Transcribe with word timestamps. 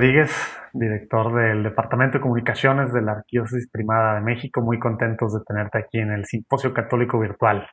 Rodríguez, 0.00 0.32
director 0.72 1.34
del 1.34 1.62
Departamento 1.62 2.16
de 2.16 2.22
Comunicaciones 2.22 2.90
de 2.90 3.02
la 3.02 3.12
Arquidiócesis 3.12 3.68
Primada 3.70 4.14
de 4.14 4.22
México. 4.22 4.62
Muy 4.62 4.78
contentos 4.78 5.34
de 5.34 5.40
tenerte 5.46 5.76
aquí 5.76 5.98
en 5.98 6.10
el 6.10 6.24
Simposio 6.24 6.72
Católico 6.72 7.20
Virtual. 7.20 7.66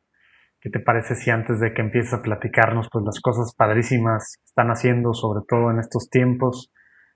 ¿Qué 0.60 0.70
te 0.70 0.82
parece 0.82 1.16
si 1.16 1.30
antes 1.32 1.62
de 1.62 1.74
que 1.74 1.82
empieces 1.82 2.14
a 2.14 2.22
platicarnos 2.22 2.90
pues, 2.92 3.06
las 3.06 3.22
cosas 3.22 3.56
padrísimas 3.56 4.40
que 4.40 4.44
están 4.44 4.68
haciendo, 4.72 5.14
sobre 5.14 5.46
todo 5.48 5.72
en 5.72 5.80
estos 5.80 6.10
tiempos, 6.10 6.70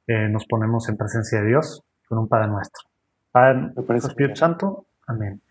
eh, 0.08 0.30
nos 0.30 0.46
ponemos 0.46 0.88
en 0.88 0.96
presencia 0.96 1.42
de 1.42 1.48
Dios 1.48 1.84
con 2.08 2.18
un 2.18 2.30
Padre 2.30 2.48
Nuestro? 2.48 2.88
Padre, 3.34 3.74
Espíritu 3.98 4.38
Santo, 4.38 4.86
amén. 5.08 5.42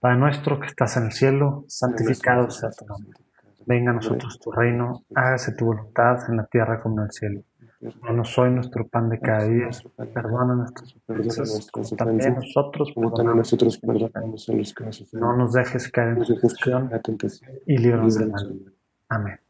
Padre 0.00 0.16
nuestro 0.16 0.58
que 0.58 0.66
estás 0.66 0.96
en 0.96 1.04
el 1.04 1.12
cielo, 1.12 1.62
santificado 1.68 2.50
sea 2.50 2.70
tu 2.76 2.84
nombre. 2.84 3.16
Venga 3.64 3.92
a 3.92 3.94
nosotros 3.94 4.40
tu 4.40 4.50
reino, 4.50 5.04
hágase 5.14 5.54
tu 5.54 5.66
voluntad 5.66 6.16
en 6.28 6.36
la 6.38 6.46
tierra 6.46 6.80
como 6.80 6.98
en 6.98 7.04
el 7.04 7.12
cielo. 7.12 7.42
Danos 7.80 8.36
hoy 8.36 8.50
nuestro 8.50 8.88
pan 8.88 9.08
de 9.08 9.20
cada 9.20 9.44
día, 9.44 9.68
perdona 10.12 10.54
nuestras 10.54 10.96
ofensas, 10.96 11.70
también 11.96 12.34
nosotros 12.34 12.92
nosotros 12.96 13.78
perdonamos 13.78 14.48
a 14.48 14.52
los 14.52 14.74
que 14.74 14.84
nos 14.84 15.00
ofenden. 15.00 15.20
No 15.20 15.36
nos 15.36 15.52
dejes 15.52 15.88
caer 15.92 16.18
en 16.18 17.02
tentación 17.02 17.52
y 17.66 17.78
líbranos 17.78 18.18
del 18.18 18.30
mal. 18.30 18.74
Amén. 19.08 19.40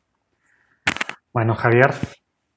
Bueno, 1.33 1.55
Javier, 1.55 1.95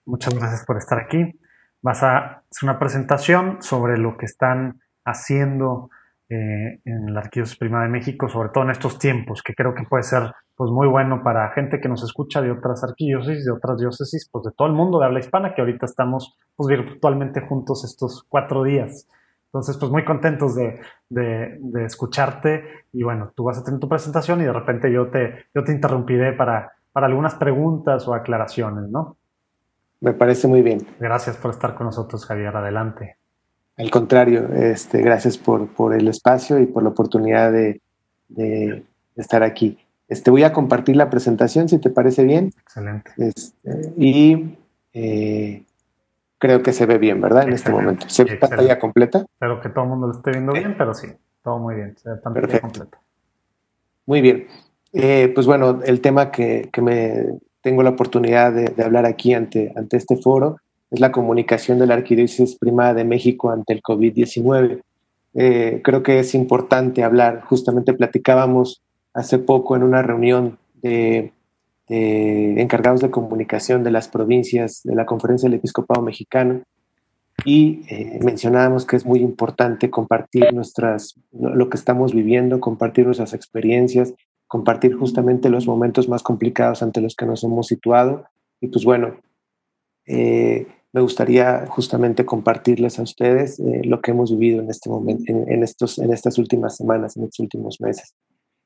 muchas 0.06 0.34
gracias 0.36 0.66
por 0.66 0.78
estar 0.78 1.00
aquí. 1.00 1.40
Vas 1.82 2.04
a 2.04 2.18
hacer 2.18 2.70
una 2.70 2.78
presentación 2.78 3.62
sobre 3.62 3.98
lo 3.98 4.18
que 4.18 4.26
están 4.26 4.82
haciendo 5.06 5.90
eh, 6.28 6.82
en 6.84 7.14
la 7.14 7.22
Arquidiócesis 7.22 7.58
Prima 7.58 7.82
de 7.84 7.90
México, 7.90 8.28
sobre 8.28 8.50
todo 8.50 8.66
en 8.66 8.72
estos 8.72 9.00
tiempos, 9.00 9.42
que 9.42 9.54
creo 9.54 9.74
que 9.74 9.84
puede 9.84 10.04
ser 10.04 10.34
pues 10.62 10.70
muy 10.70 10.88
bueno 10.88 11.24
para 11.24 11.50
gente 11.54 11.82
que 11.82 11.90
nos 11.90 12.04
escucha 12.04 12.40
de 12.40 12.52
otras 12.52 12.84
arquidiócesis, 12.84 13.46
de 13.46 13.52
otras 13.52 13.80
diócesis, 13.80 14.30
pues 14.32 14.44
de 14.44 14.52
todo 14.52 14.68
el 14.68 14.76
mundo 14.76 15.00
de 15.00 15.06
habla 15.06 15.18
hispana, 15.18 15.56
que 15.56 15.62
ahorita 15.62 15.88
estamos 15.88 16.38
pues 16.56 16.68
virtualmente 16.68 17.42
juntos 17.42 17.84
estos 17.84 18.28
cuatro 18.30 18.62
días. 18.62 19.08
Entonces, 19.46 19.76
pues 19.80 19.92
muy 19.92 20.06
contentos 20.06 20.54
de, 20.54 20.80
de, 21.10 21.84
escucharte 21.84 22.64
y 22.94 23.02
bueno, 23.02 23.32
tú 23.36 23.46
vas 23.46 23.58
a 23.58 23.64
tener 23.64 23.80
tu 23.80 23.90
presentación 23.90 24.40
y 24.42 24.44
de 24.44 24.54
repente 24.54 24.92
yo 24.92 25.10
te, 25.10 25.46
yo 25.56 25.64
te 25.64 25.72
interrumpiré 25.72 26.34
para, 26.34 26.74
para 26.92 27.08
algunas 27.08 27.34
preguntas 27.34 28.08
o 28.08 28.14
aclaraciones, 28.14 28.88
¿no? 28.92 29.18
Me 30.00 30.14
parece 30.14 30.48
muy 30.48 30.62
bien. 30.62 30.86
Gracias 31.00 31.38
por 31.38 31.50
estar 31.50 31.74
con 31.74 31.88
nosotros, 31.88 32.24
Javier. 32.24 32.56
Adelante. 32.56 33.18
Al 33.78 33.90
contrario, 33.90 34.48
este, 34.54 35.02
gracias 35.02 35.40
por, 35.40 35.70
por 35.70 35.96
el 35.96 36.08
espacio 36.08 36.60
y 36.60 36.68
por 36.68 36.84
la 36.84 36.90
oportunidad 36.90 37.52
de, 37.52 37.82
de, 38.28 38.84
estar 39.16 39.42
aquí. 39.42 39.80
Este, 40.12 40.30
voy 40.30 40.44
a 40.44 40.52
compartir 40.52 40.98
la 40.98 41.10
presentación, 41.10 41.70
si 41.70 41.78
te 41.78 41.90
parece 41.90 42.26
bien. 42.26 42.52
Excelente. 42.64 43.12
Este, 43.16 43.94
y 43.96 44.58
eh, 44.92 45.64
creo 46.38 46.62
que 46.62 46.74
se 46.74 46.86
ve 46.86 46.98
bien, 46.98 47.22
¿verdad? 47.22 47.44
En 47.44 47.54
este 47.54 47.72
momento. 47.72 48.10
¿Se 48.10 48.26
ve 48.26 48.36
pantalla 48.36 48.78
completa? 48.78 49.20
Espero 49.20 49.62
que 49.62 49.70
todo 49.70 49.86
el 49.86 49.90
mundo 49.92 50.08
lo 50.08 50.14
esté 50.14 50.32
viendo 50.32 50.52
bien, 50.52 50.76
pero 50.78 50.94
sí, 50.94 51.08
todo 51.42 51.60
muy 51.60 51.76
bien. 51.76 51.96
Se 51.98 52.10
ve 52.10 52.18
pantalla 52.18 52.42
Perfecto. 52.46 52.68
completa. 52.68 53.02
Muy 54.06 54.20
bien. 54.20 54.48
Eh, 54.92 55.32
pues 55.34 55.48
bueno, 55.48 55.80
el 55.86 56.02
tema 56.02 56.30
que, 56.30 56.68
que, 56.74 56.82
me 56.82 57.40
tengo 57.62 57.82
la 57.82 57.92
oportunidad 57.92 58.52
de, 58.52 58.66
de 58.66 58.84
hablar 58.84 59.06
aquí 59.06 59.34
ante, 59.34 59.72
ante 59.78 59.96
este 59.96 60.18
foro 60.18 60.58
es 60.90 61.00
la 61.00 61.14
comunicación 61.14 61.80
de 61.80 61.88
la 61.88 61.94
Arquidiócesis 61.94 62.58
Primada 62.58 62.96
de 62.96 63.06
México 63.06 63.50
ante 63.50 63.72
el 63.72 63.82
COVID-19. 63.82 64.82
Eh, 65.36 65.80
creo 65.82 66.04
que 66.04 66.20
es 66.20 66.36
importante 66.36 67.02
hablar, 67.02 67.44
justamente 67.46 67.94
platicábamos 67.94 68.82
hace 69.14 69.40
poco 69.40 69.76
en 69.76 69.84
una 69.84 70.02
reunión 70.02 70.58
de, 70.82 71.34
encargados 71.88 73.02
de 73.02 73.12
comunicación 73.12 73.84
de 73.84 73.92
las 73.92 74.08
provincias 74.08 74.82
de 74.84 74.96
la 74.96 75.06
Conferencia 75.06 75.50
del 75.50 75.60
Episcopado 75.60 76.02
Mexicano 76.02 76.64
y 77.44 77.82
eh, 77.90 78.20
mencionábamos 78.24 78.86
que 78.86 78.96
es 78.96 79.06
muy 79.06 79.20
importante 79.20 79.90
compartir 79.90 80.54
nuestras, 80.54 81.20
lo 81.32 81.70
que 81.70 81.78
estamos 81.78 82.14
viviendo, 82.14 82.60
compartir 82.60 83.06
nuestras 83.06 83.34
experiencias, 83.34 84.14
compartir 84.48 84.96
justamente 84.96 85.50
los 85.50 85.68
momentos 85.68 86.08
más 86.08 86.24
complicados 86.24 86.84
ante 86.84 87.02
los 87.02 87.16
que 87.16 87.26
nos 87.26 87.44
hemos 87.44 87.68
situado. 87.68 88.26
Y 88.60 88.68
pues 88.68 88.86
bueno, 88.86 89.16
eh, 90.06 90.68
me 90.94 91.02
gustaría 91.02 91.66
justamente 91.68 92.26
compartirles 92.26 93.00
a 93.00 93.04
ustedes 93.04 93.60
eh, 93.60 93.82
lo 93.86 94.02
que 94.02 94.12
hemos 94.12 94.32
vivido 94.32 94.62
en 94.62 94.70
este 94.70 94.90
momento, 94.90 95.24
en, 95.28 95.64
estos, 95.64 95.98
en 96.00 96.14
estas 96.14 96.38
últimas 96.38 96.76
semanas, 96.76 97.18
en 97.18 97.24
estos 97.24 97.40
últimos 97.40 97.80
meses. 97.82 98.14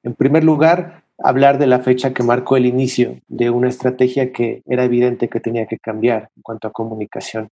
En 0.06 0.14
primer 0.14 0.44
lugar, 0.44 1.04
hablar 1.18 1.58
de 1.58 1.66
la 1.66 1.80
fecha 1.80 2.14
que 2.14 2.22
marcó 2.22 2.58
el 2.58 2.68
inicio 2.68 3.20
de 3.28 3.50
una 3.50 3.70
estrategia 3.70 4.32
que 4.32 4.62
era 4.68 4.84
evidente 4.84 5.30
que 5.30 5.40
tenía 5.40 5.66
que 5.66 5.80
cambiar 5.80 6.30
en 6.36 6.44
cuanto 6.44 6.68
a 6.68 6.72
comunicación. 6.72 7.50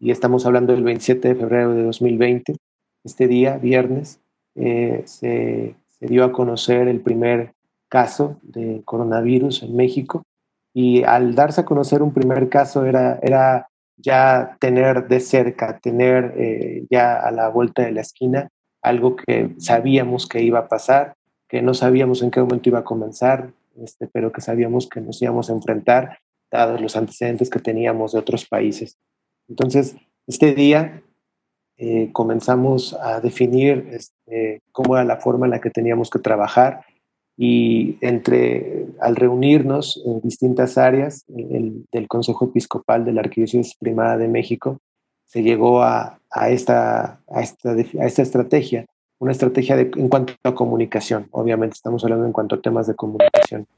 Y 0.00 0.10
estamos 0.10 0.44
hablando 0.44 0.72
del 0.72 0.82
27 0.82 1.28
de 1.28 1.34
febrero 1.36 1.72
de 1.74 1.84
2020. 1.84 2.56
Este 3.04 3.28
día, 3.28 3.56
viernes, 3.56 4.18
eh, 4.56 5.02
se, 5.06 5.76
dio 6.00 6.24
a 6.24 6.32
conocer 6.32 6.88
el 6.88 7.00
primer 7.00 7.52
caso 7.88 8.36
de 8.42 8.82
coronavirus 8.84 9.62
en 9.62 9.76
México 9.76 10.24
y 10.74 11.04
al 11.04 11.36
darse 11.36 11.60
a 11.60 11.64
conocer 11.64 12.02
un 12.02 12.12
primer 12.12 12.48
caso 12.48 12.84
era, 12.84 13.20
era 13.22 13.68
ya 13.96 14.56
tener 14.58 15.06
de 15.06 15.20
cerca, 15.20 15.78
tener 15.78 16.34
eh, 16.36 16.84
ya 16.90 17.20
a 17.20 17.30
la 17.30 17.48
vuelta 17.48 17.82
de 17.82 17.92
la 17.92 18.00
esquina 18.00 18.48
algo 18.82 19.14
que 19.14 19.54
sabíamos 19.58 20.26
que 20.26 20.42
iba 20.42 20.58
a 20.58 20.68
pasar, 20.68 21.14
que 21.52 21.60
no 21.60 21.74
sabíamos 21.74 22.22
en 22.22 22.30
qué 22.30 22.40
momento 22.40 22.70
iba 22.70 22.78
a 22.78 22.84
comenzar, 22.84 23.52
este, 23.76 24.06
pero 24.06 24.32
que 24.32 24.40
sabíamos 24.40 24.88
que 24.88 25.02
nos 25.02 25.20
íbamos 25.20 25.50
a 25.50 25.52
enfrentar, 25.52 26.18
dados 26.50 26.80
los 26.80 26.96
antecedentes 26.96 27.50
que 27.50 27.58
teníamos 27.58 28.12
de 28.12 28.20
otros 28.20 28.46
países. 28.46 28.96
Entonces, 29.50 29.94
este 30.26 30.54
día 30.54 31.02
eh, 31.76 32.08
comenzamos 32.12 32.94
a 32.94 33.20
definir 33.20 33.86
este, 33.92 34.62
cómo 34.72 34.96
era 34.96 35.04
la 35.04 35.18
forma 35.18 35.44
en 35.44 35.50
la 35.50 35.60
que 35.60 35.68
teníamos 35.68 36.08
que 36.08 36.20
trabajar 36.20 36.86
y 37.36 37.98
entre, 38.00 38.86
al 38.98 39.14
reunirnos 39.14 40.02
en 40.06 40.22
distintas 40.22 40.78
áreas 40.78 41.22
del 41.28 42.08
Consejo 42.08 42.46
Episcopal 42.46 43.04
de 43.04 43.12
la 43.12 43.20
Arquidiócesis 43.20 43.76
Primada 43.78 44.16
de 44.16 44.28
México, 44.28 44.78
se 45.26 45.42
llegó 45.42 45.82
a, 45.82 46.18
esta, 46.48 47.20
a, 47.28 47.42
esta, 47.42 47.72
a 47.72 48.06
esta 48.06 48.22
estrategia, 48.22 48.86
una 49.22 49.30
estrategia 49.30 49.78
en 49.78 50.08
cuanto 50.08 50.34
a 50.42 50.52
comunicación, 50.52 51.28
obviamente 51.30 51.74
estamos 51.74 52.02
hablando 52.02 52.26
en 52.26 52.32
cuanto 52.32 52.56
a 52.56 52.60
temas 52.60 52.88
de 52.88 52.96
comunicación, 52.96 53.68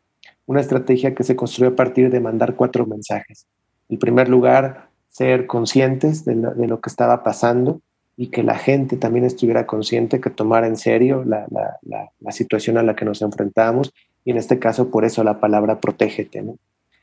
una 0.46 0.62
estrategia 0.62 1.14
que 1.14 1.22
se 1.22 1.36
construyó 1.36 1.68
a 1.68 1.76
partir 1.76 2.08
de 2.08 2.18
mandar 2.18 2.54
cuatro 2.54 2.86
mensajes. 2.86 3.46
En 3.90 3.98
primer 3.98 4.30
lugar, 4.30 4.88
ser 5.10 5.46
conscientes 5.46 6.24
de 6.24 6.36
lo, 6.36 6.54
de 6.54 6.66
lo 6.66 6.80
que 6.80 6.88
estaba 6.88 7.22
pasando, 7.22 7.82
y 8.16 8.28
que 8.28 8.42
la 8.42 8.56
gente 8.56 8.96
también 8.96 9.26
estuviera 9.26 9.66
consciente, 9.66 10.18
que 10.18 10.30
tomara 10.30 10.66
en 10.66 10.78
serio 10.78 11.24
la, 11.24 11.46
la, 11.50 12.10
la, 12.20 12.32
situación 12.32 12.78
a 12.78 12.82
la 12.82 12.96
que 12.96 13.04
nos 13.04 13.20
enfrentamos 13.20 13.92
y 14.24 14.30
en 14.30 14.38
este 14.38 14.58
caso 14.58 14.88
por 14.88 15.04
eso 15.04 15.24
la 15.24 15.40
palabra 15.40 15.78
protégete. 15.78 16.40
¿no? 16.40 16.56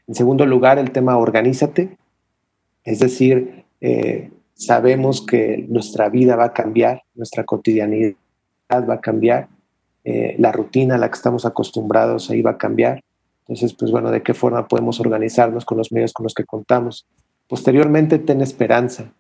En 0.08 0.16
segundo 0.16 0.48
lugar, 0.48 0.80
el 0.80 0.92
tema 0.92 1.18
organízate, 1.18 1.96
es 2.86 3.00
decir, 3.00 3.66
eh, 3.82 4.32
sabemos 4.56 5.24
que 5.24 5.66
nuestra 5.68 6.10
vida 6.10 6.38
va 6.38 6.46
a 6.46 6.54
cambiar, 6.54 7.04
nuestra 7.14 7.44
cotidianidad 7.44 8.14
va 8.80 8.96
a 8.96 9.02
cambiar, 9.02 9.48
eh, 10.04 10.36
la 10.40 10.52
rutina 10.52 10.96
a 10.96 10.98
la 10.98 11.10
que 11.10 11.16
estamos 11.16 11.46
acostumbrados 11.46 12.30
ahí 12.30 12.42
va 12.42 12.52
a 12.52 12.58
cambiar. 12.58 13.04
Entonces, 13.42 13.74
pues 13.74 13.92
bueno, 13.92 14.12
¿de 14.12 14.22
qué 14.24 14.34
forma 14.34 14.68
podemos 14.68 15.00
organizarnos 15.00 15.66
con 15.66 15.78
los 15.78 15.92
medios 15.92 16.14
con 16.14 16.24
los 16.24 16.34
que 16.34 16.46
contamos? 16.46 17.06
Posteriormente, 17.48 18.20
ten 18.20 18.42
esperanza. 18.42 19.12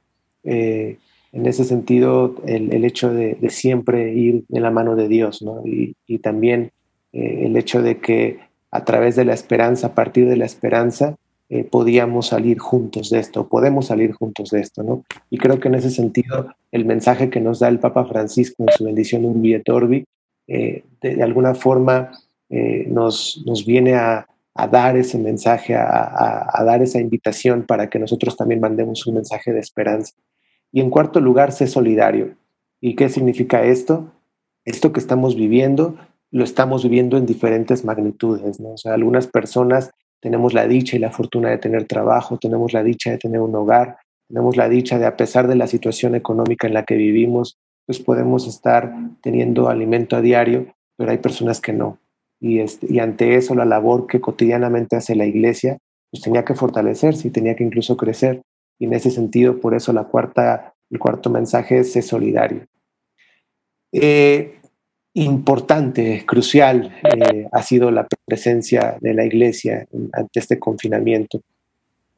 Eh, 0.44 0.98
en 1.34 1.46
ese 1.46 1.64
sentido 1.64 2.36
el, 2.46 2.84
hecho 2.84 3.14
de, 3.14 3.38
siempre 3.50 4.14
ir 4.14 4.44
de 4.50 4.60
la 4.60 4.72
mano 4.72 4.96
de 4.96 5.08
Dios, 5.08 5.42
¿no? 5.42 5.62
Y, 5.66 5.96
y 6.08 6.18
también 6.20 6.72
eh, 7.14 7.46
el 7.46 7.56
hecho 7.56 7.82
de 7.82 8.00
que 8.00 8.40
a 8.72 8.86
través 8.86 9.16
de 9.16 9.26
la 9.26 9.34
esperanza, 9.34 9.88
a 9.88 9.96
partir 9.96 10.28
de 10.28 10.38
la 10.38 10.46
esperanza, 10.46 11.16
eh, 11.54 11.66
podíamos 11.66 12.28
salir 12.28 12.60
juntos 12.60 13.10
de 13.10 13.20
esto, 13.20 13.50
podemos 13.50 13.88
salir 13.88 14.14
juntos 14.14 14.52
de 14.52 14.62
esto, 14.62 14.84
¿no? 14.84 15.04
Y 15.30 15.38
creo 15.38 15.60
que 15.60 15.68
en 15.68 15.76
ese 15.76 15.90
sentido 15.90 16.56
el 16.72 16.86
mensaje 16.86 17.30
que 17.30 17.42
nos 17.42 17.60
da 17.60 17.68
el 17.68 17.78
Papa 17.78 18.06
Francisco 18.06 18.64
en 18.64 18.70
su 18.72 18.86
bendición 18.86 19.26
Urbi 19.26 19.56
et 19.56 19.68
Orbi, 19.68 20.06
eh, 20.48 20.86
de, 21.02 21.16
de, 21.18 21.24
alguna 21.24 21.54
forma 21.54 22.12
eh, 22.50 22.86
nos, 22.88 23.44
nos 23.46 23.66
viene 23.66 23.96
a, 23.96 24.26
a 24.54 24.68
dar 24.68 24.96
ese 24.96 25.18
mensaje, 25.18 25.76
a, 25.76 25.84
a, 25.84 26.62
a 26.62 26.64
dar 26.64 26.82
esa 26.82 27.02
invitación 27.02 27.64
para 27.64 27.90
que 27.90 28.00
nosotros 28.00 28.38
también 28.38 28.62
mandemos 28.62 29.06
un 29.06 29.16
mensaje 29.16 29.52
de 29.52 29.60
esperanza. 29.60 30.14
Y 30.72 30.80
en 30.80 30.90
cuarto 30.90 31.20
lugar, 31.20 31.52
sé 31.52 31.68
solidario. 31.68 32.36
¿Y 32.80 32.96
qué 32.96 33.10
significa 33.10 33.62
esto? 33.66 34.10
Esto 34.64 34.94
que 34.94 35.02
estamos 35.02 35.36
viviendo, 35.36 35.98
lo 36.32 36.46
estamos 36.46 36.84
viviendo 36.84 37.18
en 37.18 37.26
diferentes 37.26 37.84
magnitudes. 37.84 38.62
¿no? 38.62 38.70
O 38.70 38.78
sea, 38.78 38.94
algunas 38.94 39.28
personas 39.28 39.92
tenemos 40.22 40.54
la 40.54 40.68
dicha 40.68 40.96
y 40.96 41.00
la 41.00 41.12
fortuna 41.12 41.50
de 41.50 41.58
tener 41.58 41.86
trabajo, 41.86 42.38
tenemos 42.38 42.74
la 42.74 42.84
dicha 42.84 43.12
de 43.12 43.18
tener 43.18 43.42
un 43.42 43.56
hogar, 43.56 43.98
tenemos 44.28 44.56
la 44.56 44.70
dicha 44.70 44.98
de, 45.00 45.06
a 45.06 45.18
pesar 45.18 45.48
de 45.48 45.56
la 45.56 45.68
situación 45.68 46.16
económica 46.16 46.68
en 46.68 46.74
la 46.74 46.86
que 46.86 46.96
vivimos, 46.96 47.58
pues 47.86 48.00
podemos 48.00 48.48
estar 48.48 48.94
teniendo 49.22 49.68
alimento 49.68 50.16
a 50.16 50.22
diario, 50.22 50.68
pero 50.96 51.12
hay 51.12 51.18
personas 51.18 51.60
que 51.60 51.74
no. 51.74 51.98
Y, 52.40 52.60
este, 52.60 52.88
y 52.90 53.00
ante 53.00 53.36
eso, 53.36 53.56
la 53.56 53.66
labor 53.66 54.08
que 54.08 54.22
cotidianamente 54.22 54.96
hace 54.96 55.16
la 55.16 55.26
iglesia, 55.26 55.78
pues 56.12 56.24
tenía 56.24 56.46
que 56.46 56.56
fortalecerse 56.56 57.28
y 57.28 57.32
tenía 57.32 57.56
que 57.56 57.64
incluso 57.64 57.98
crecer. 57.98 58.42
y 58.80 58.86
en 58.86 58.94
ese 58.94 59.12
sentido, 59.12 59.60
por 59.60 59.76
eso 59.76 59.94
la 59.94 60.06
cuarta, 60.06 60.74
el 60.90 60.98
cuarto 60.98 61.30
mensaje 61.30 61.80
es 61.80 61.92
ser 61.92 62.02
solidario. 62.02 62.66
Eh, 63.92 64.61
importante, 65.14 66.26
crucial, 66.26 66.94
eh, 67.04 67.48
ha 67.52 67.62
sido 67.64 67.92
la 67.92 68.08
presencia 68.26 68.98
de 69.02 69.14
la 69.14 69.26
iglesia 69.26 69.86
ante 70.14 70.40
este 70.40 70.60
confinamiento. 70.60 71.42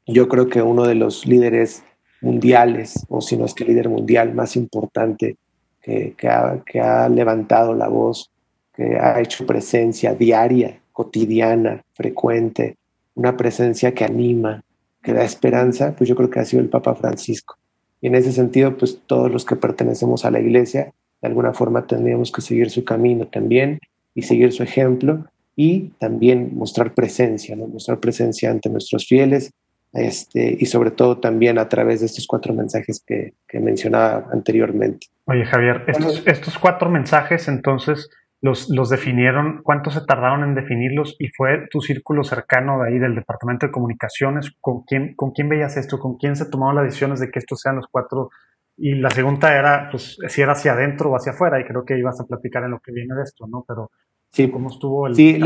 Yo 0.06 0.28
creo 0.28 0.48
que 0.48 0.62
uno 0.62 0.86
de 0.86 0.96
los 0.96 1.26
líderes 1.26 1.84
mundiales, 2.22 3.06
o 3.10 3.22
si 3.22 3.38
no 3.38 3.46
es 3.46 3.54
que 3.54 3.66
líder 3.66 3.90
mundial 3.90 4.34
más 4.34 4.56
importante 4.56 5.38
que, 5.82 6.16
que 6.16 6.80
ha 6.80 7.10
levantado 7.10 7.74
la 7.74 7.88
voz, 7.88 8.32
que 8.74 8.98
ha 8.98 9.20
hecho 9.20 9.46
presencia 9.46 10.14
diaria, 10.14 10.80
cotidiana, 10.92 11.84
frecuente, 11.94 12.78
una 13.16 13.36
presencia 13.38 13.94
que 13.94 14.06
anima, 14.06 14.64
que 15.02 15.14
da 15.14 15.24
esperanza, 15.24 15.94
pues 15.96 16.10
yo 16.10 16.16
creo 16.16 16.30
que 16.30 16.40
ha 16.40 16.46
sido 16.46 16.62
el 16.62 16.70
Papa 16.70 16.96
Francisco. 16.96 17.58
Y 18.02 18.08
en 18.08 18.16
ese 18.16 18.32
sentido, 18.32 18.78
pues 18.78 19.00
todos 19.06 19.32
los 19.32 19.46
que 19.46 19.56
pertenecemos 19.56 20.26
a 20.26 20.32
la 20.32 20.40
iglesia, 20.40 20.94
de 21.24 21.30
alguna 21.30 21.54
forma 21.54 21.88
tendríamos 21.88 22.32
que 22.34 22.42
seguir 22.42 22.70
su 22.70 22.84
camino 22.84 23.28
también 23.28 23.80
y 24.14 24.24
seguir 24.24 24.52
su 24.52 24.62
ejemplo 24.62 25.26
y 25.56 25.94
también 25.98 26.52
mostrar 26.54 26.94
presencia, 26.94 27.56
¿no? 27.56 27.66
mostrar 27.68 28.00
presencia 28.00 28.52
ante 28.52 28.70
nuestros 28.70 29.08
fieles 29.08 29.52
este, 29.94 30.58
y 30.60 30.66
sobre 30.66 30.92
todo 30.92 31.20
también 31.20 31.60
a 31.60 31.70
través 31.70 32.02
de 32.02 32.08
estos 32.08 32.28
cuatro 32.28 32.54
mensajes 32.54 33.02
que, 33.08 33.36
que 33.48 33.60
mencionaba 33.62 34.28
anteriormente. 34.34 35.08
Oye 35.26 35.46
Javier, 35.46 35.86
estos, 35.88 36.24
estos 36.26 36.60
cuatro 36.60 36.90
mensajes 36.90 37.48
entonces 37.48 38.10
los, 38.42 38.70
los 38.70 38.90
definieron, 38.90 39.62
cuánto 39.64 39.92
se 39.92 40.02
tardaron 40.02 40.44
en 40.44 40.56
definirlos 40.56 41.16
y 41.20 41.30
fue 41.30 41.70
tu 41.72 41.80
círculo 41.80 42.26
cercano 42.26 42.84
de 42.84 42.90
ahí 42.90 43.00
del 43.00 43.16
Departamento 43.16 43.66
de 43.66 43.72
Comunicaciones, 43.72 44.52
¿con 44.60 44.84
quién, 44.84 45.16
con 45.16 45.32
quién 45.32 45.48
veías 45.48 45.78
esto? 45.78 45.98
¿Con 46.00 46.18
quién 46.18 46.36
se 46.36 46.50
tomaron 46.50 46.76
las 46.76 46.86
decisiones 46.86 47.22
de 47.22 47.32
que 47.32 47.40
estos 47.40 47.62
sean 47.62 47.78
los 47.78 47.88
cuatro? 47.88 48.30
Y 48.78 48.96
la 48.96 49.10
segunda 49.12 49.56
era, 49.56 49.90
pues, 49.92 50.18
si 50.28 50.42
era 50.42 50.54
hacia 50.54 50.74
adentro 50.74 51.12
o 51.12 51.16
hacia 51.16 51.34
afuera, 51.34 51.60
y 51.60 51.64
creo 51.64 51.86
que 51.86 51.98
ibas 51.98 52.20
a 52.20 52.26
platicar 52.26 52.64
en 52.64 52.72
lo 52.72 52.80
que 52.80 52.92
viene 52.92 53.14
de 53.16 53.24
esto, 53.24 53.46
¿no? 53.48 53.64
Pero 53.68 53.92
sí, 54.32 54.50
¿cómo 54.50 54.70
estuvo 54.70 55.08
el... 55.08 55.16
Sí, 55.16 55.40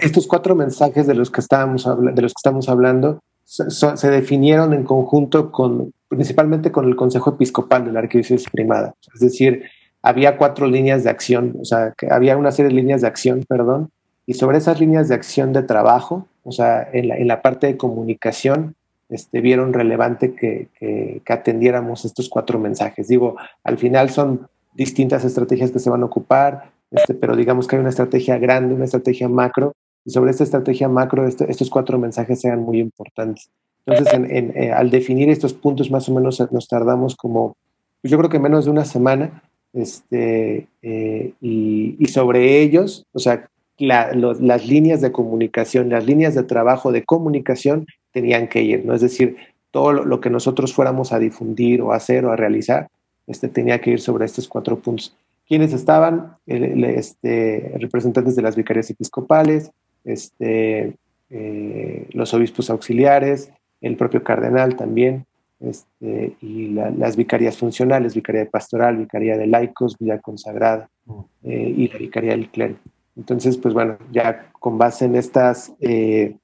estos 0.00 0.26
cuatro 0.26 0.54
mensajes 0.54 1.06
de 1.06 1.14
los 1.14 1.30
que 1.30 1.40
estábamos, 1.40 1.84
de 1.84 2.22
los 2.22 2.32
que 2.32 2.38
estamos 2.38 2.68
hablando 2.68 3.20
se, 3.48 4.10
definieron 4.10 4.74
en 4.74 4.84
conjunto 4.84 5.50
con, 5.50 5.92
principalmente 6.08 6.70
con 6.70 6.84
el 6.84 6.96
Consejo 6.96 7.30
Episcopal 7.30 7.86
de 7.86 7.92
la 7.92 8.00
Arquidiócesis 8.00 8.48
Primada, 8.50 8.94
es 9.14 9.20
decir, 9.20 9.64
había 10.02 10.36
cuatro 10.36 10.66
líneas 10.66 11.02
de 11.02 11.10
acción, 11.10 11.56
o 11.60 11.64
sea, 11.64 11.94
que 11.96 12.08
había 12.10 12.36
una 12.36 12.52
serie 12.52 12.68
de 12.68 12.74
líneas 12.74 13.00
de 13.00 13.08
acción, 13.08 13.44
perdón, 13.48 13.90
y 14.26 14.34
sobre 14.34 14.58
esas 14.58 14.78
líneas 14.80 15.08
de 15.08 15.14
acción 15.14 15.54
de 15.54 15.62
trabajo, 15.62 16.26
o 16.44 16.52
sea, 16.52 16.88
en 16.92 17.08
la, 17.08 17.16
en 17.16 17.26
la 17.26 17.40
parte 17.40 17.66
de 17.66 17.78
comunicación, 17.78 18.74
este, 19.08 19.40
vieron 19.40 19.72
relevante 19.72 20.34
que, 20.34 20.68
que, 20.78 21.22
atendiéramos 21.32 22.04
estos 22.04 22.28
cuatro 22.28 22.58
mensajes. 22.58 23.08
Digo, 23.08 23.36
al 23.64 23.78
final 23.78 24.10
son 24.10 24.48
distintas 24.74 25.24
estrategias 25.24 25.70
que 25.70 25.78
se 25.78 25.90
van 25.90 26.02
a 26.02 26.06
ocupar, 26.06 26.70
este, 26.90 27.14
pero 27.14 27.36
digamos 27.36 27.66
que 27.66 27.76
hay 27.76 27.80
una 27.80 27.90
estrategia 27.90 28.38
grande, 28.38 28.74
una 28.74 28.84
estrategia 28.84 29.28
macro, 29.28 29.74
y 30.04 30.10
sobre 30.10 30.30
esta 30.30 30.44
estrategia 30.44 30.88
macro 30.88 31.26
este, 31.26 31.50
estos 31.50 31.70
cuatro 31.70 31.98
mensajes 31.98 32.40
sean 32.40 32.60
muy 32.60 32.78
importantes. 32.80 33.50
Entonces, 33.84 34.14
en, 34.14 34.52
eh, 34.56 34.72
al 34.72 34.90
definir 34.90 35.30
estos 35.30 35.54
puntos, 35.54 35.90
más 35.90 36.08
o 36.08 36.14
menos 36.14 36.40
nos 36.52 36.68
tardamos 36.68 37.16
como, 37.16 37.56
yo 38.02 38.18
creo 38.18 38.30
que 38.30 38.38
menos 38.38 38.66
de 38.66 38.70
una 38.70 38.84
semana 38.84 39.42
este, 39.72 40.68
eh, 40.82 41.32
y, 41.40 42.04
sobre 42.06 42.60
ellos, 42.60 43.06
o 43.12 43.18
sea, 43.18 43.48
las 43.78 44.66
líneas 44.66 45.00
de 45.00 45.12
comunicación, 45.12 45.90
las 45.90 46.04
líneas 46.04 46.34
de 46.34 46.42
trabajo 46.42 46.90
de 46.90 47.04
comunicación 47.04 47.86
tenían 48.12 48.48
que 48.48 48.62
ir, 48.62 48.84
¿no? 48.84 48.94
Es 48.94 49.00
decir, 49.00 49.36
todo 49.70 49.92
lo, 49.92 50.20
que 50.20 50.30
nosotros 50.30 50.72
fuéramos 50.72 51.12
a 51.12 51.18
difundir 51.18 51.82
o 51.82 51.92
a 51.92 51.96
hacer 51.96 52.24
o 52.24 52.32
a 52.32 52.36
realizar, 52.36 52.88
este, 53.26 53.48
tenía 53.48 53.80
que 53.80 53.90
ir 53.90 54.00
sobre 54.00 54.24
estos 54.24 54.48
cuatro 54.48 54.78
puntos. 54.78 55.14
¿Quiénes 55.46 55.72
estaban? 55.72 56.36
este, 56.46 57.72
representantes 57.78 58.36
de 58.36 58.42
las 58.42 58.56
vicarias 58.56 58.90
episcopales, 58.90 59.70
este, 60.04 60.94
eh, 61.30 62.06
los 62.12 62.32
obispos 62.34 62.70
auxiliares, 62.70 63.50
el 63.80 63.96
propio 63.96 64.22
cardenal 64.22 64.76
también, 64.76 65.26
este, 65.60 66.34
y 66.40 66.68
las 66.68 67.16
vicarías 67.16 67.56
funcionales, 67.56 68.14
vicaría 68.14 68.42
de 68.42 68.50
pastoral, 68.50 68.96
vicaría 68.96 69.36
de 69.36 69.46
laicos, 69.46 69.98
vida 69.98 70.18
consagrada 70.20 70.88
mm. 71.06 71.20
eh, 71.44 71.74
y 71.76 71.88
la 71.88 71.98
vicaría 71.98 72.30
del 72.32 72.48
clero. 72.48 72.76
Entonces, 73.16 73.56
pues 73.56 73.74
bueno, 73.74 73.98
ya 74.12 74.50
con 74.52 74.78
base 74.78 75.06
en 75.06 75.16
estas 75.16 75.72
eh, 75.80 76.36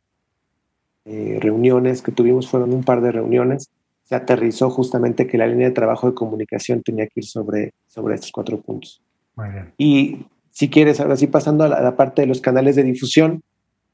eh, 1.04 1.38
reuniones 1.40 2.02
que 2.02 2.12
tuvimos, 2.12 2.48
fueron 2.48 2.72
un 2.72 2.84
par 2.84 3.00
de 3.00 3.12
reuniones, 3.12 3.70
se 4.04 4.14
aterrizó 4.14 4.70
justamente 4.70 5.26
que 5.26 5.38
la 5.38 5.46
línea 5.46 5.68
de 5.68 5.74
trabajo 5.74 6.08
de 6.08 6.14
comunicación 6.14 6.82
tenía 6.82 7.06
que 7.06 7.20
ir 7.20 7.24
sobre, 7.24 7.72
sobre 7.86 8.14
estos 8.14 8.32
cuatro 8.32 8.60
puntos. 8.60 9.02
Muy 9.36 9.48
bien. 9.50 9.72
Y 9.78 10.26
si 10.50 10.68
quieres, 10.68 11.00
ahora 11.00 11.16
sí 11.16 11.26
pasando 11.26 11.64
a 11.64 11.68
la, 11.68 11.96
parte 11.96 12.22
de 12.22 12.28
los 12.28 12.40
canales 12.40 12.76
de 12.76 12.82
difusión, 12.82 13.42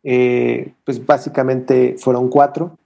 pues 0.03 1.05
básicamente 1.07 1.95
fueron 1.99 2.29
cuatro 2.29 2.79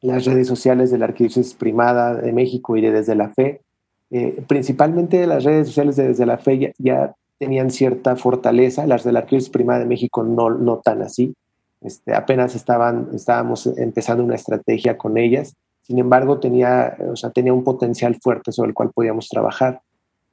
las 0.00 0.24
redes 0.24 0.46
sociales 0.46 0.90
de 0.90 0.98
la 0.98 1.06
Arquidiócesis 1.06 1.54
Primada 1.54 2.14
de 2.14 2.32
México 2.32 2.76
y 2.76 2.80
de 2.80 2.92
Desde 2.92 3.14
la 3.14 3.30
Fe. 3.30 3.62
Eh, 4.10 4.42
principalmente 4.46 5.26
las 5.26 5.44
redes 5.44 5.68
sociales 5.68 5.96
de 5.96 6.08
Desde 6.08 6.26
la 6.26 6.38
Fe 6.38 6.72
ya, 6.78 7.14
tenían 7.38 7.70
cierta 7.70 8.16
fortaleza, 8.16 8.86
las 8.86 9.04
de 9.04 9.12
la 9.12 9.20
Arquidiócesis 9.20 9.52
Primada 9.52 9.80
de 9.80 9.86
México 9.86 10.22
no, 10.22 10.50
no 10.50 10.78
tan 10.78 11.02
así. 11.02 11.34
Este, 11.80 12.14
apenas 12.14 12.54
estaban, 12.54 13.08
estábamos 13.14 13.66
empezando 13.78 14.24
una 14.24 14.34
estrategia 14.34 14.98
con 14.98 15.16
ellas, 15.16 15.54
sin 15.82 15.98
embargo 15.98 16.38
tenía, 16.38 16.96
o 17.10 17.16
sea, 17.16 17.30
tenía 17.30 17.52
un 17.52 17.64
potencial 17.64 18.16
fuerte 18.20 18.52
sobre 18.52 18.70
el 18.70 18.74
cual 18.74 18.90
podíamos 18.94 19.28
trabajar. 19.28 19.80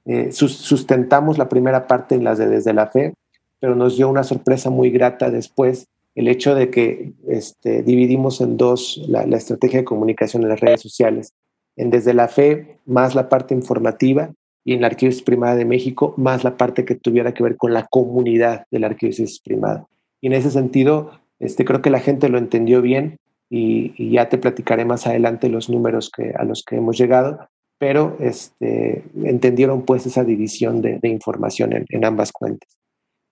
Eh, 0.05 0.31
sustentamos 0.31 1.37
la 1.37 1.49
primera 1.49 1.87
parte 1.87 2.15
en 2.15 2.23
las 2.23 2.37
de 2.37 2.47
Desde 2.47 2.73
la 2.73 2.87
Fe, 2.87 3.13
pero 3.59 3.75
nos 3.75 3.95
dio 3.95 4.09
una 4.09 4.23
sorpresa 4.23 4.69
muy 4.69 4.89
grata 4.89 5.31
después 5.31 5.87
el 6.15 6.29
hecho 6.29 6.55
de 6.55 6.69
que 6.69 7.13
este, 7.27 7.83
dividimos 7.83 8.39
en 8.41 8.57
dos 8.57 9.01
la, 9.07 9.23
estrategia 9.23 9.79
de 9.79 9.85
comunicación 9.85 10.43
en 10.43 10.49
las 10.49 10.61
redes 10.61 10.81
sociales, 10.81 11.33
en 11.75 11.89
desde 11.89 12.13
la 12.13 12.29
fe 12.29 12.79
más 12.85 13.15
la 13.15 13.27
parte 13.27 13.53
informativa 13.53 14.31
y 14.63 14.73
en 14.73 14.81
la 14.81 14.87
Arquidiócesis 14.87 15.25
Primada 15.25 15.55
de 15.55 15.65
México 15.65 16.13
más 16.17 16.43
la 16.43 16.57
parte 16.57 16.85
que 16.85 16.95
tuviera 16.95 17.33
que 17.33 17.43
ver 17.43 17.57
con 17.57 17.73
la 17.73 17.85
comunidad 17.87 18.65
de 18.71 18.79
la 18.79 18.87
Arquidiócesis 18.87 19.41
Primada. 19.41 19.85
Y 20.21 20.27
en 20.27 20.33
ese 20.33 20.51
sentido, 20.51 21.11
este, 21.45 21.65
creo 21.65 21.81
que 21.81 21.89
la 21.89 21.99
gente 21.99 22.29
lo 22.29 22.37
entendió 22.37 22.81
bien 22.81 23.17
y, 23.49 24.11
ya 24.11 24.29
te 24.29 24.37
platicaré 24.37 24.85
más 24.85 25.07
adelante 25.07 25.49
los 25.49 25.69
números 25.69 26.09
que, 26.09 26.33
a 26.35 26.43
los 26.43 26.63
que 26.63 26.77
hemos 26.77 26.97
llegado, 26.97 27.47
pero 27.77 28.17
este, 28.19 29.03
entendieron 29.23 29.83
pues 29.83 30.05
esa 30.05 30.23
división 30.23 30.81
de, 30.81 30.99
información 31.03 31.85
en, 31.89 32.05
ambas 32.05 32.31
cuentas. 32.31 32.69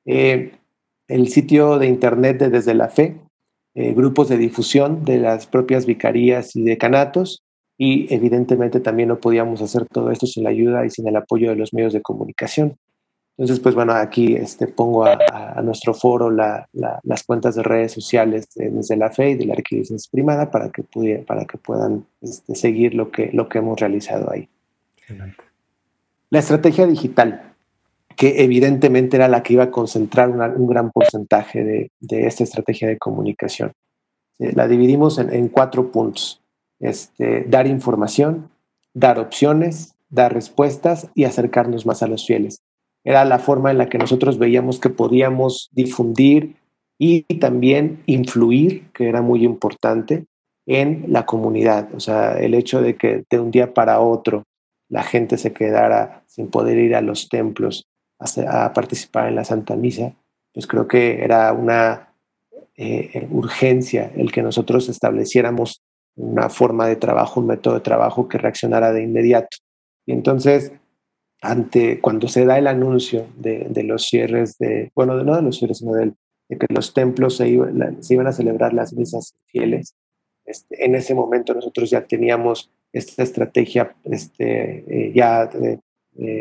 Eh, 0.06 0.52
el 1.08 1.28
sitio 1.30 1.80
de 1.80 1.88
internet 1.88 2.40
de 2.40 2.50
Desde 2.50 2.74
la 2.74 2.90
Fe, 2.90 3.18
eh, 3.76 3.94
grupos 3.94 4.30
de 4.30 4.38
difusión 4.38 5.04
de 5.04 5.18
las 5.18 5.48
propias 5.48 5.86
vicarías 5.86 6.56
y 6.56 6.64
decanatos, 6.64 7.44
y 7.78 8.14
evidentemente 8.14 8.80
también 8.80 9.10
no 9.10 9.20
podíamos 9.20 9.62
hacer 9.62 9.86
todo 9.88 10.12
esto 10.12 10.28
sin 10.28 10.44
la 10.44 10.52
ayuda 10.52 10.86
y 10.86 10.90
sin 10.90 11.08
el 11.08 11.16
apoyo 11.16 11.50
de 11.50 11.56
los 11.56 11.74
medios 11.74 11.94
de 11.94 12.02
comunicación. 12.02 12.78
Entonces, 13.38 13.60
pues 13.60 13.74
bueno, 13.74 13.94
aquí 13.94 14.36
este, 14.36 14.68
pongo 14.68 15.06
a, 15.06 15.60
nuestro 15.64 15.94
foro 15.94 16.30
las 16.30 17.24
cuentas 17.26 17.56
de 17.56 17.64
redes 17.64 17.92
sociales 17.92 18.48
de, 18.56 18.70
desde 18.70 18.96
la 18.96 19.10
fe 19.10 19.32
y 19.32 19.36
de 19.36 19.46
la 19.46 19.54
arquidiócesis 19.54 20.08
primada 20.08 20.52
para 20.52 20.70
que, 20.70 20.84
para 21.26 21.46
que 21.46 21.58
puedan 21.58 22.06
este, 22.22 22.54
seguir 22.54 22.94
lo 22.94 23.10
que, 23.10 23.32
lo 23.34 23.50
que 23.50 23.58
hemos 23.58 23.80
realizado 23.80 24.32
ahí. 24.32 24.48
La 26.30 26.40
estrategia 26.40 26.86
digital 26.86 27.54
que 28.16 28.44
evidentemente 28.44 29.18
era 29.18 29.28
la 29.28 29.44
que 29.44 29.54
iba 29.54 29.64
a 29.64 29.72
concentrar 29.72 30.30
un 30.30 30.68
gran 30.68 30.92
porcentaje 30.92 31.64
de, 31.64 32.28
esta 32.28 32.44
estrategia 32.44 32.88
de 32.88 32.98
comunicación. 32.98 33.74
Eh, 34.40 34.54
la 34.56 34.68
dividimos 34.68 35.18
en, 35.20 35.48
cuatro 35.50 35.92
puntos. 35.92 36.42
Este, 36.80 37.46
dar 37.48 37.68
información, 37.68 38.50
dar 38.94 39.20
opciones, 39.20 39.96
dar 40.10 40.34
respuestas 40.34 41.08
y 41.16 41.24
acercarnos 41.24 41.86
más 41.86 42.04
a 42.04 42.08
los 42.08 42.26
fieles. 42.26 42.62
Era 43.04 43.26
la 43.26 43.40
forma 43.40 43.72
en 43.72 43.78
la 43.78 43.90
que 43.90 43.98
nosotros 43.98 44.38
veíamos 44.38 44.80
que 44.80 44.90
podíamos 44.90 45.70
difundir 45.74 46.56
y 46.98 47.24
también 47.40 48.02
influir, 48.06 48.90
que 48.94 49.10
era 49.10 49.22
muy 49.22 49.44
importante, 49.44 50.26
en 50.66 51.06
la 51.08 51.26
comunidad. 51.26 51.94
O 51.94 52.00
sea, 52.00 52.40
el 52.40 52.54
hecho 52.54 52.82
de 52.82 52.96
que 52.96 53.24
de 53.30 53.40
un 53.40 53.52
día 53.52 53.74
para 53.74 54.00
otro 54.00 54.44
la 54.90 55.04
gente 55.04 55.38
se 55.38 55.54
quedara 55.54 56.24
sin 56.28 56.50
poder 56.50 56.78
ir 56.78 56.96
a 56.96 57.02
los 57.02 57.28
templos, 57.30 57.88
a, 58.20 58.72
participar 58.74 59.28
en 59.28 59.36
la 59.36 59.44
Santa 59.44 59.76
Misa, 59.76 60.14
pues 60.54 60.68
creo 60.68 60.88
que 60.88 61.24
era 61.24 61.52
una 61.52 62.14
eh, 62.78 63.28
urgencia 63.32 64.12
el 64.16 64.32
que 64.32 64.42
nosotros 64.42 64.88
estableciéramos 64.88 65.82
una 66.16 66.50
forma 66.50 66.88
de 66.88 66.96
trabajo, 66.96 67.40
un 67.40 67.48
método 67.48 67.76
de 67.76 67.80
trabajo 67.82 68.28
que 68.28 68.38
reaccionara 68.38 68.94
de 68.94 69.04
inmediato. 69.04 69.58
Y 70.06 70.14
entonces, 70.14 70.72
ante 71.44 72.00
cuando 72.00 72.30
se 72.30 72.46
da 72.46 72.58
el 72.58 72.68
anuncio 72.68 73.28
de, 73.36 73.84
los 73.84 74.04
cierres 74.04 74.58
de, 74.60 74.92
bueno, 74.96 75.22
no 75.24 75.36
de 75.36 75.42
los 75.42 75.58
cierres, 75.58 75.80
sino 75.80 75.94
de, 75.94 76.14
que 76.48 76.68
los 76.70 76.94
templos 76.94 77.36
se, 77.36 77.50
iban 77.50 78.28
a 78.28 78.32
celebrar 78.32 78.74
las 78.74 78.94
misas 78.94 79.36
fieles, 79.48 79.94
este, 80.46 80.86
en 80.86 80.96
ese 80.96 81.14
momento 81.14 81.54
nosotros 81.54 81.90
ya 81.90 82.06
teníamos 82.06 82.72
esta 82.94 83.24
estrategia 83.24 83.94
este, 84.06 84.86
eh, 84.88 85.12
ya 85.14 85.50
eh, 85.54 85.80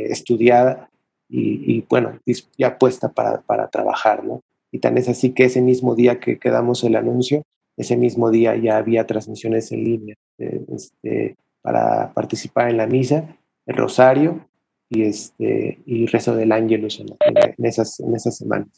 estudiada 0.08 0.88
y, 1.28 1.80
bueno, 1.88 2.20
ya 2.58 2.78
puesta 2.78 3.08
para, 3.08 3.40
para 3.40 3.68
trabajar, 3.68 4.22
¿no? 4.22 4.42
Y 4.70 4.80
tan 4.80 4.98
es 4.98 5.08
así 5.08 5.30
que 5.30 5.44
ese 5.44 5.62
mismo 5.62 5.94
día 5.94 6.20
que 6.20 6.38
quedamos 6.38 6.84
el 6.84 6.94
anuncio, 6.94 7.42
ese 7.76 7.96
mismo 7.96 8.30
día 8.30 8.54
ya 8.54 8.76
había 8.76 9.06
transmisiones 9.06 9.72
en 9.72 9.82
línea 9.82 10.14
este, 10.38 11.36
para 11.62 12.12
participar 12.12 12.68
en 12.68 12.76
la 12.76 12.86
misa, 12.86 13.34
el 13.64 13.76
rosario 13.76 14.46
y, 14.92 15.02
este, 15.02 15.78
y 15.86 16.06
rezo 16.06 16.36
del 16.36 16.52
ángelus 16.52 17.00
en, 17.00 17.06
en, 17.20 17.66
esas, 17.66 17.98
en 18.00 18.14
esas 18.14 18.36
semanas. 18.36 18.68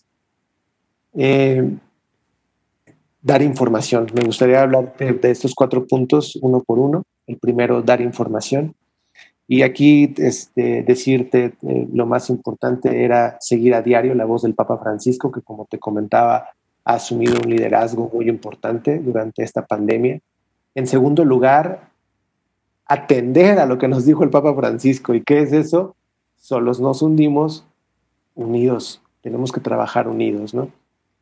Eh, 1.14 1.76
dar 3.20 3.42
información. 3.42 4.06
Me 4.14 4.24
gustaría 4.24 4.62
hablar 4.62 4.94
de, 4.96 5.30
estos 5.30 5.54
cuatro 5.54 5.86
puntos 5.86 6.36
uno 6.36 6.62
por 6.62 6.78
uno. 6.78 7.02
El 7.26 7.38
primero, 7.38 7.82
dar 7.82 8.00
información. 8.00 8.74
Y 9.48 9.62
aquí 9.62 10.14
este, 10.18 10.82
decirte 10.82 11.54
eh, 11.62 11.88
lo 11.92 12.06
más 12.06 12.30
importante 12.30 13.04
era 13.04 13.36
seguir 13.40 13.74
a 13.74 13.82
diario 13.82 14.14
la 14.14 14.24
voz 14.24 14.42
del 14.42 14.54
Papa 14.54 14.78
Francisco, 14.78 15.32
que 15.32 15.42
como 15.42 15.66
te 15.66 15.78
comentaba, 15.78 16.48
ha 16.84 16.94
asumido 16.94 17.38
un 17.42 17.50
liderazgo 17.50 18.10
muy 18.12 18.28
importante 18.28 18.98
durante 18.98 19.42
esta 19.42 19.66
pandemia. 19.66 20.20
En 20.74 20.86
segundo 20.86 21.24
lugar, 21.24 21.88
atender 22.86 23.58
a 23.58 23.66
lo 23.66 23.78
que 23.78 23.88
nos 23.88 24.06
dijo 24.06 24.22
el 24.22 24.30
Papa 24.30 24.54
Francisco. 24.54 25.14
¿Y 25.14 25.22
qué 25.22 25.40
es 25.40 25.52
eso? 25.52 25.96
Solos 26.44 26.78
nos 26.78 27.00
hundimos, 27.00 27.64
unidos. 28.34 29.00
Tenemos 29.22 29.50
que 29.50 29.62
trabajar 29.62 30.08
unidos, 30.08 30.52
¿no? 30.52 30.68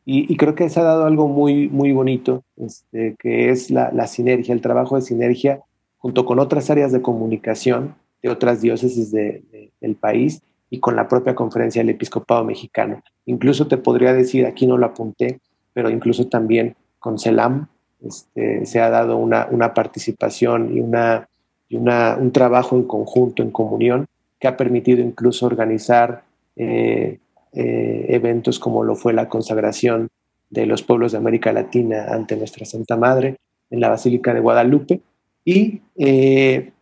Y, 0.04 0.36
creo 0.36 0.56
que 0.56 0.68
se 0.68 0.80
ha 0.80 0.82
dado 0.82 1.04
algo 1.04 1.28
muy, 1.28 1.68
muy 1.68 1.92
bonito, 1.92 2.42
este, 2.56 3.14
que 3.20 3.50
es 3.50 3.70
la, 3.70 4.08
sinergia, 4.08 4.52
el 4.52 4.60
trabajo 4.60 4.96
de 4.96 5.02
sinergia 5.02 5.60
junto 5.98 6.26
con 6.26 6.40
otras 6.40 6.70
áreas 6.70 6.90
de 6.90 7.02
comunicación 7.02 7.94
de 8.20 8.30
otras 8.30 8.62
diócesis 8.62 9.12
del 9.12 9.94
país 10.00 10.42
y 10.70 10.80
con 10.80 10.96
la 10.96 11.06
propia 11.06 11.36
conferencia 11.36 11.82
del 11.82 11.90
episcopado 11.90 12.42
mexicano. 12.42 13.00
Incluso 13.24 13.68
te 13.68 13.76
podría 13.76 14.12
decir, 14.12 14.44
aquí 14.44 14.66
no 14.66 14.76
lo 14.76 14.86
apunté, 14.86 15.38
pero 15.72 15.88
incluso 15.88 16.26
también 16.26 16.74
con 16.98 17.20
CELAM 17.20 17.68
este, 18.04 18.66
se 18.66 18.80
ha 18.80 18.90
dado 18.90 19.18
una, 19.18 19.46
una 19.52 19.72
participación 19.72 20.76
y, 20.76 20.80
una, 20.80 21.28
y 21.68 21.76
una, 21.76 22.16
un 22.16 22.32
trabajo 22.32 22.74
en 22.74 22.82
conjunto, 22.82 23.44
en 23.44 23.52
comunión, 23.52 24.08
que 24.42 24.48
ha 24.48 24.56
permitido 24.56 25.00
incluso 25.00 25.46
organizar 25.46 26.24
eh, 26.56 27.20
eh, 27.52 28.06
eventos 28.08 28.58
como 28.58 28.82
lo 28.82 28.96
fue 28.96 29.12
la 29.12 29.28
consagración 29.28 30.08
de 30.50 30.66
los 30.66 30.82
pueblos 30.82 31.12
de 31.12 31.18
América 31.18 31.52
Latina 31.52 32.06
ante 32.08 32.36
nuestra 32.36 32.66
Santa 32.66 32.96
Madre 32.96 33.36
en 33.70 33.80
la 33.80 33.88
Basílica 33.88 34.34
de 34.34 34.40
Guadalupe. 34.40 35.00
Y 35.44 35.82
eh, 35.96 36.72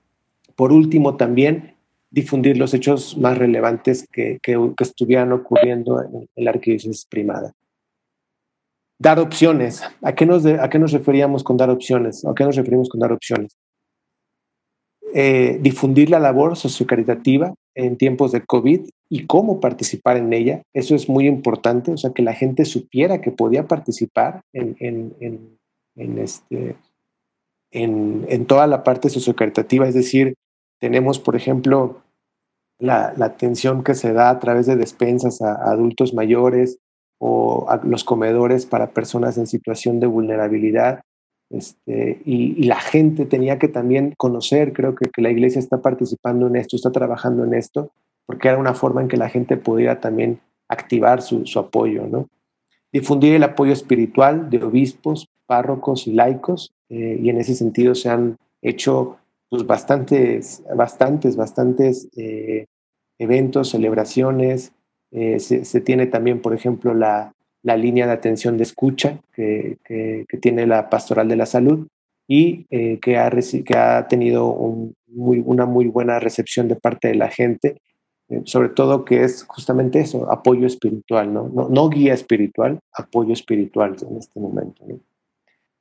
por 0.56 0.72
último 0.72 1.18
también 1.18 1.74
difundir 2.10 2.56
los 2.56 2.72
hechos 2.72 3.18
más 3.18 3.36
relevantes 3.36 4.08
que, 4.10 4.38
que, 4.42 4.56
estuvieran 4.78 5.30
ocurriendo 5.32 6.00
en, 6.02 6.28
la 6.42 6.52
arquidiócesis 6.52 7.04
primada. 7.04 7.52
Dar 8.98 9.18
opciones. 9.18 9.82
¿A 10.00 10.14
qué, 10.14 10.24
nos 10.24 10.46
¿A 10.46 10.70
qué 10.70 10.78
nos 10.78 10.92
referíamos 10.92 11.44
con 11.44 11.58
dar 11.58 11.68
opciones? 11.68 12.24
¿A 12.24 12.34
qué 12.34 12.42
nos 12.42 12.56
referimos 12.56 12.88
con 12.88 13.00
dar 13.00 13.12
opciones? 13.12 13.54
Eh, 15.12 15.58
difundir 15.60 16.08
la 16.08 16.20
labor 16.20 16.56
sociocaritativa 16.56 17.54
en 17.74 17.96
tiempos 17.96 18.30
de 18.30 18.44
COVID 18.44 18.88
y 19.08 19.26
cómo 19.26 19.58
participar 19.58 20.16
en 20.16 20.32
ella. 20.32 20.62
Eso 20.72 20.94
es 20.94 21.08
muy 21.08 21.26
importante, 21.26 21.90
o 21.90 21.96
sea, 21.96 22.10
que 22.12 22.22
la 22.22 22.34
gente 22.34 22.64
supiera 22.64 23.20
que 23.20 23.32
podía 23.32 23.66
participar 23.66 24.42
en, 24.52 24.76
en, 24.78 26.18
este, 26.18 26.76
en, 27.72 28.46
toda 28.46 28.68
la 28.68 28.84
parte 28.84 29.08
sociocaritativa. 29.08 29.88
Es 29.88 29.94
decir, 29.94 30.34
tenemos, 30.78 31.18
por 31.18 31.34
ejemplo, 31.34 32.02
la, 32.78 33.12
la, 33.16 33.26
atención 33.26 33.82
que 33.82 33.94
se 33.94 34.12
da 34.12 34.30
a 34.30 34.38
través 34.38 34.66
de 34.66 34.76
despensas 34.76 35.42
a, 35.42 35.54
a 35.54 35.72
adultos 35.72 36.14
mayores 36.14 36.78
o 37.18 37.68
a 37.68 37.80
los 37.84 38.04
comedores 38.04 38.64
para 38.64 38.90
personas 38.90 39.36
en 39.38 39.46
situación 39.46 39.98
de 39.98 40.06
vulnerabilidad. 40.06 41.00
Este, 41.50 42.22
y, 42.24 42.62
la 42.64 42.80
gente 42.80 43.26
tenía 43.26 43.58
que 43.58 43.68
también 43.68 44.14
conocer, 44.16 44.72
creo 44.72 44.94
que, 44.94 45.10
que, 45.10 45.20
la 45.20 45.30
iglesia 45.30 45.58
está 45.58 45.82
participando 45.82 46.46
en 46.46 46.56
esto, 46.56 46.76
está 46.76 46.92
trabajando 46.92 47.44
en 47.44 47.54
esto, 47.54 47.90
porque 48.24 48.48
era 48.48 48.58
una 48.58 48.74
forma 48.74 49.02
en 49.02 49.08
que 49.08 49.16
la 49.16 49.28
gente 49.28 49.56
pudiera 49.56 50.00
también 50.00 50.40
activar 50.68 51.20
su, 51.20 51.44
su 51.46 51.58
apoyo, 51.58 52.06
¿no? 52.06 52.28
Difundir 52.92 53.34
el 53.34 53.42
apoyo 53.42 53.72
espiritual 53.72 54.50
de 54.50 54.62
obispos, 54.62 55.28
párrocos 55.46 56.06
y 56.06 56.12
laicos, 56.12 56.72
eh, 56.88 57.18
y 57.20 57.28
en 57.28 57.38
ese 57.38 57.54
sentido 57.54 57.94
se 57.94 58.08
han 58.08 58.36
hecho 58.62 59.18
pues, 59.48 59.66
bastantes, 59.66 60.62
bastantes, 60.74 61.36
bastantes 61.36 62.08
eh, 62.16 62.66
eventos, 63.18 63.70
celebraciones. 63.70 64.72
Eh, 65.10 65.40
se, 65.40 65.64
se, 65.64 65.80
tiene 65.80 66.06
también, 66.06 66.40
por 66.40 66.54
ejemplo, 66.54 66.94
la, 66.94 67.32
la 67.62 67.76
línea 67.76 68.06
de 68.06 68.12
atención 68.12 68.56
de 68.56 68.62
escucha 68.62 69.20
que, 69.34 69.78
tiene 70.40 70.66
la 70.66 70.88
Pastoral 70.88 71.28
de 71.28 71.36
la 71.36 71.46
Salud 71.46 71.86
y 72.26 72.66
eh, 72.70 72.98
que, 73.00 73.18
ha, 73.18 73.30
que 73.30 73.76
ha 73.76 74.06
tenido 74.08 74.48
una 74.48 75.66
muy 75.66 75.86
buena 75.88 76.18
recepción 76.20 76.68
de 76.68 76.76
parte 76.76 77.08
de 77.08 77.16
la 77.16 77.28
gente, 77.28 77.80
eh, 78.28 78.42
sobre 78.44 78.68
todo 78.68 79.04
que 79.04 79.24
es 79.24 79.44
justamente 79.44 80.00
eso, 80.00 80.30
apoyo 80.30 80.66
espiritual, 80.66 81.32
¿no? 81.32 81.68
No, 81.68 81.88
guía 81.90 82.14
espiritual, 82.14 82.78
apoyo 82.92 83.32
espiritual 83.32 83.96
en 84.08 84.16
este 84.16 84.38
momento. 84.38 84.84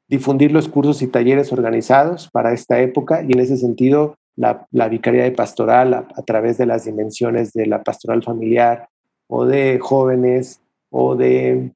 Difundir 0.08 0.52
los 0.52 0.68
cursos 0.68 1.02
y 1.04 1.08
talleres 1.08 1.54
organizados 1.54 2.30
para 2.32 2.52
esta 2.52 2.82
época 2.82 3.24
y 3.24 3.32
en 3.32 3.40
ese 3.40 3.58
sentido 3.58 4.16
la, 4.36 4.66
la 4.72 4.90
Vicaría 4.90 5.24
de 5.24 5.32
Pastoral 5.32 5.94
a 5.94 6.24
través 6.26 6.58
de 6.58 6.66
las 6.66 6.86
dimensiones 6.86 7.54
de 7.54 7.68
la 7.68 7.84
pastoral 7.84 8.24
familiar 8.24 8.90
o 9.28 9.46
de 9.46 9.78
jóvenes 9.80 10.62
o 10.90 11.16
de 11.16 11.72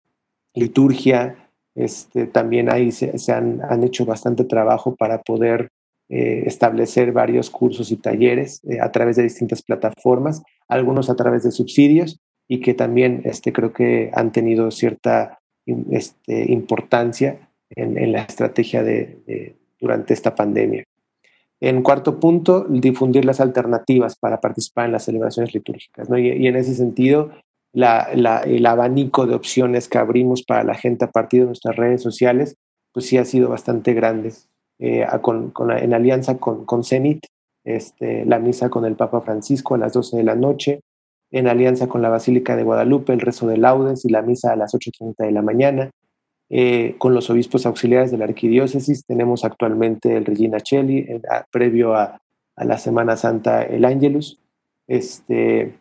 liturgia. 0.54 1.50
Este, 1.76 2.28
también 2.28 2.72
ahí 2.72 2.92
se, 2.92 3.12
han, 3.32 3.62
han, 3.68 3.84
hecho 3.84 4.06
bastante 4.06 4.44
trabajo 4.44 4.96
para 4.96 5.22
poder 5.24 5.70
eh, 6.10 6.44
establecer 6.46 7.12
varios 7.12 7.50
cursos 7.50 7.92
y 7.92 7.96
talleres 7.96 8.62
eh, 8.70 8.80
a 8.80 8.92
través 8.92 9.16
de 9.16 9.24
distintas 9.24 9.64
plataformas, 9.64 10.44
algunos 10.68 11.10
a 11.10 11.16
través 11.16 11.44
de 11.44 11.52
subsidios 11.52 12.20
y 12.48 12.60
que 12.60 12.74
también 12.74 13.22
este, 13.26 13.52
creo 13.52 13.74
que 13.74 14.12
han 14.14 14.32
tenido 14.32 14.70
cierta 14.70 15.40
este, 15.66 16.52
importancia 16.52 17.50
en, 17.72 18.12
la 18.12 18.22
estrategia 18.22 18.84
de, 18.84 19.56
durante 19.80 20.14
esta 20.14 20.36
pandemia. 20.36 20.84
En 21.62 21.82
cuarto 21.82 22.20
punto, 22.20 22.66
difundir 22.70 23.26
las 23.26 23.40
alternativas 23.40 24.18
para 24.18 24.42
participar 24.42 24.86
en 24.86 24.92
las 24.92 25.06
celebraciones 25.06 25.54
litúrgicas. 25.54 26.10
¿no? 26.10 26.20
y, 26.20 26.46
en 26.46 26.56
ese 26.58 26.76
sentido, 26.76 27.32
el 27.74 28.66
abanico 28.66 29.26
de 29.26 29.36
opciones 29.36 29.88
que 29.88 29.98
abrimos 29.98 30.44
para 30.44 30.64
la 30.64 30.76
gente 30.76 31.06
a 31.06 31.12
partir 31.12 31.42
de 31.42 31.48
nuestras 31.48 31.76
redes 31.76 32.02
sociales, 32.02 32.56
pues 32.92 33.08
sí 33.08 33.18
ha 33.18 33.26
sido 33.26 33.50
bastante 33.50 33.94
grande. 33.94 34.34
Eh, 34.80 35.06
en 35.80 35.94
alianza 35.94 36.38
con, 36.38 36.66
con 36.66 36.84
CENIT, 36.84 37.26
este, 37.64 38.26
la 38.26 38.40
misa 38.40 38.70
con 38.70 38.86
el 38.86 38.96
Papa 38.96 39.22
Francisco 39.22 39.76
a 39.76 39.78
las 39.78 39.94
12 39.94 40.18
de 40.18 40.24
la 40.24 40.36
noche, 40.36 40.82
en 41.32 41.48
alianza 41.48 41.88
con 41.88 42.02
la 42.02 42.10
Basílica 42.10 42.56
de 42.56 42.64
Guadalupe, 42.64 43.14
el 43.14 43.22
rezo 43.22 43.48
de 43.48 43.58
laudes 43.58 44.06
y 44.06 44.10
la 44.10 44.22
misa 44.22 44.52
a 44.52 44.56
las 44.56 44.74
8.30 44.74 45.26
de 45.26 45.32
la 45.32 45.42
mañana. 45.42 45.92
Eh, 46.50 46.96
con 47.00 47.16
los 47.16 47.32
obispos 47.32 47.66
auxiliares 47.66 48.12
de 48.12 48.18
la 48.18 48.26
arquidiócesis 48.26 49.06
tenemos 49.08 49.44
actualmente 49.44 50.16
el 50.16 50.26
Regina 50.26 50.60
Cheli, 50.60 51.08
previo 51.52 51.96
a, 51.96 52.22
a, 52.56 52.66
la 52.66 52.78
Semana 52.78 53.18
Santa 53.18 53.64
el 53.64 53.86
Ángelus. 53.86 54.40
Este, 54.86 55.74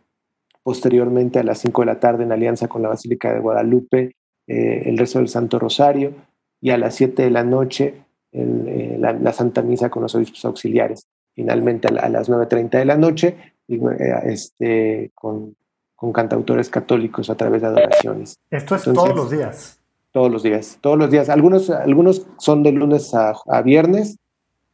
posteriormente 0.63 1.39
a 1.39 1.43
las 1.43 1.59
5 1.59 1.83
de 1.83 1.87
la 1.87 2.01
tarde 2.01 2.25
en 2.25 2.33
alianza 2.33 2.69
con 2.69 2.83
la 2.83 2.89
Basílica 2.89 3.33
de 3.33 3.41
Guadalupe, 3.41 4.17
eh, 4.47 4.83
el 4.87 4.99
rezo 4.99 5.19
del 5.19 5.29
Santo 5.29 5.59
Rosario, 5.59 6.13
y 6.61 6.71
a 6.71 6.79
las 6.79 6.95
7 6.95 7.23
de 7.23 7.31
la 7.31 7.45
noche 7.45 7.95
eh, 8.33 8.97
la, 8.99 9.33
Santa 9.33 9.63
Misa 9.63 9.91
con 9.91 10.03
los 10.03 10.15
obispos 10.15 10.45
auxiliares. 10.45 11.07
Finalmente 11.35 11.89
a, 11.89 12.09
las 12.09 12.29
9.30 12.29 12.71
de 12.71 12.85
la 12.85 12.97
noche, 12.97 13.37
y, 13.67 13.77
eh, 13.77 14.15
este, 14.25 15.11
con, 15.15 15.57
con, 15.97 16.13
cantautores 16.13 16.69
católicos 16.69 17.31
a 17.31 17.35
través 17.35 17.63
de 17.63 17.69
adoraciones. 17.69 18.37
Esto 18.51 18.77
es 18.77 18.85
todos 18.85 19.15
los 19.15 19.31
días. 19.31 19.79
Todos 20.13 20.31
los 20.31 20.43
días, 20.43 20.79
todos 20.81 20.99
los 20.99 21.11
días. 21.11 21.31
Algunos, 21.31 21.71
algunos 21.71 22.27
son 22.39 22.63
de 22.63 22.73
lunes 22.73 23.15
a, 23.15 23.33
a 23.47 23.63
viernes, 23.63 24.19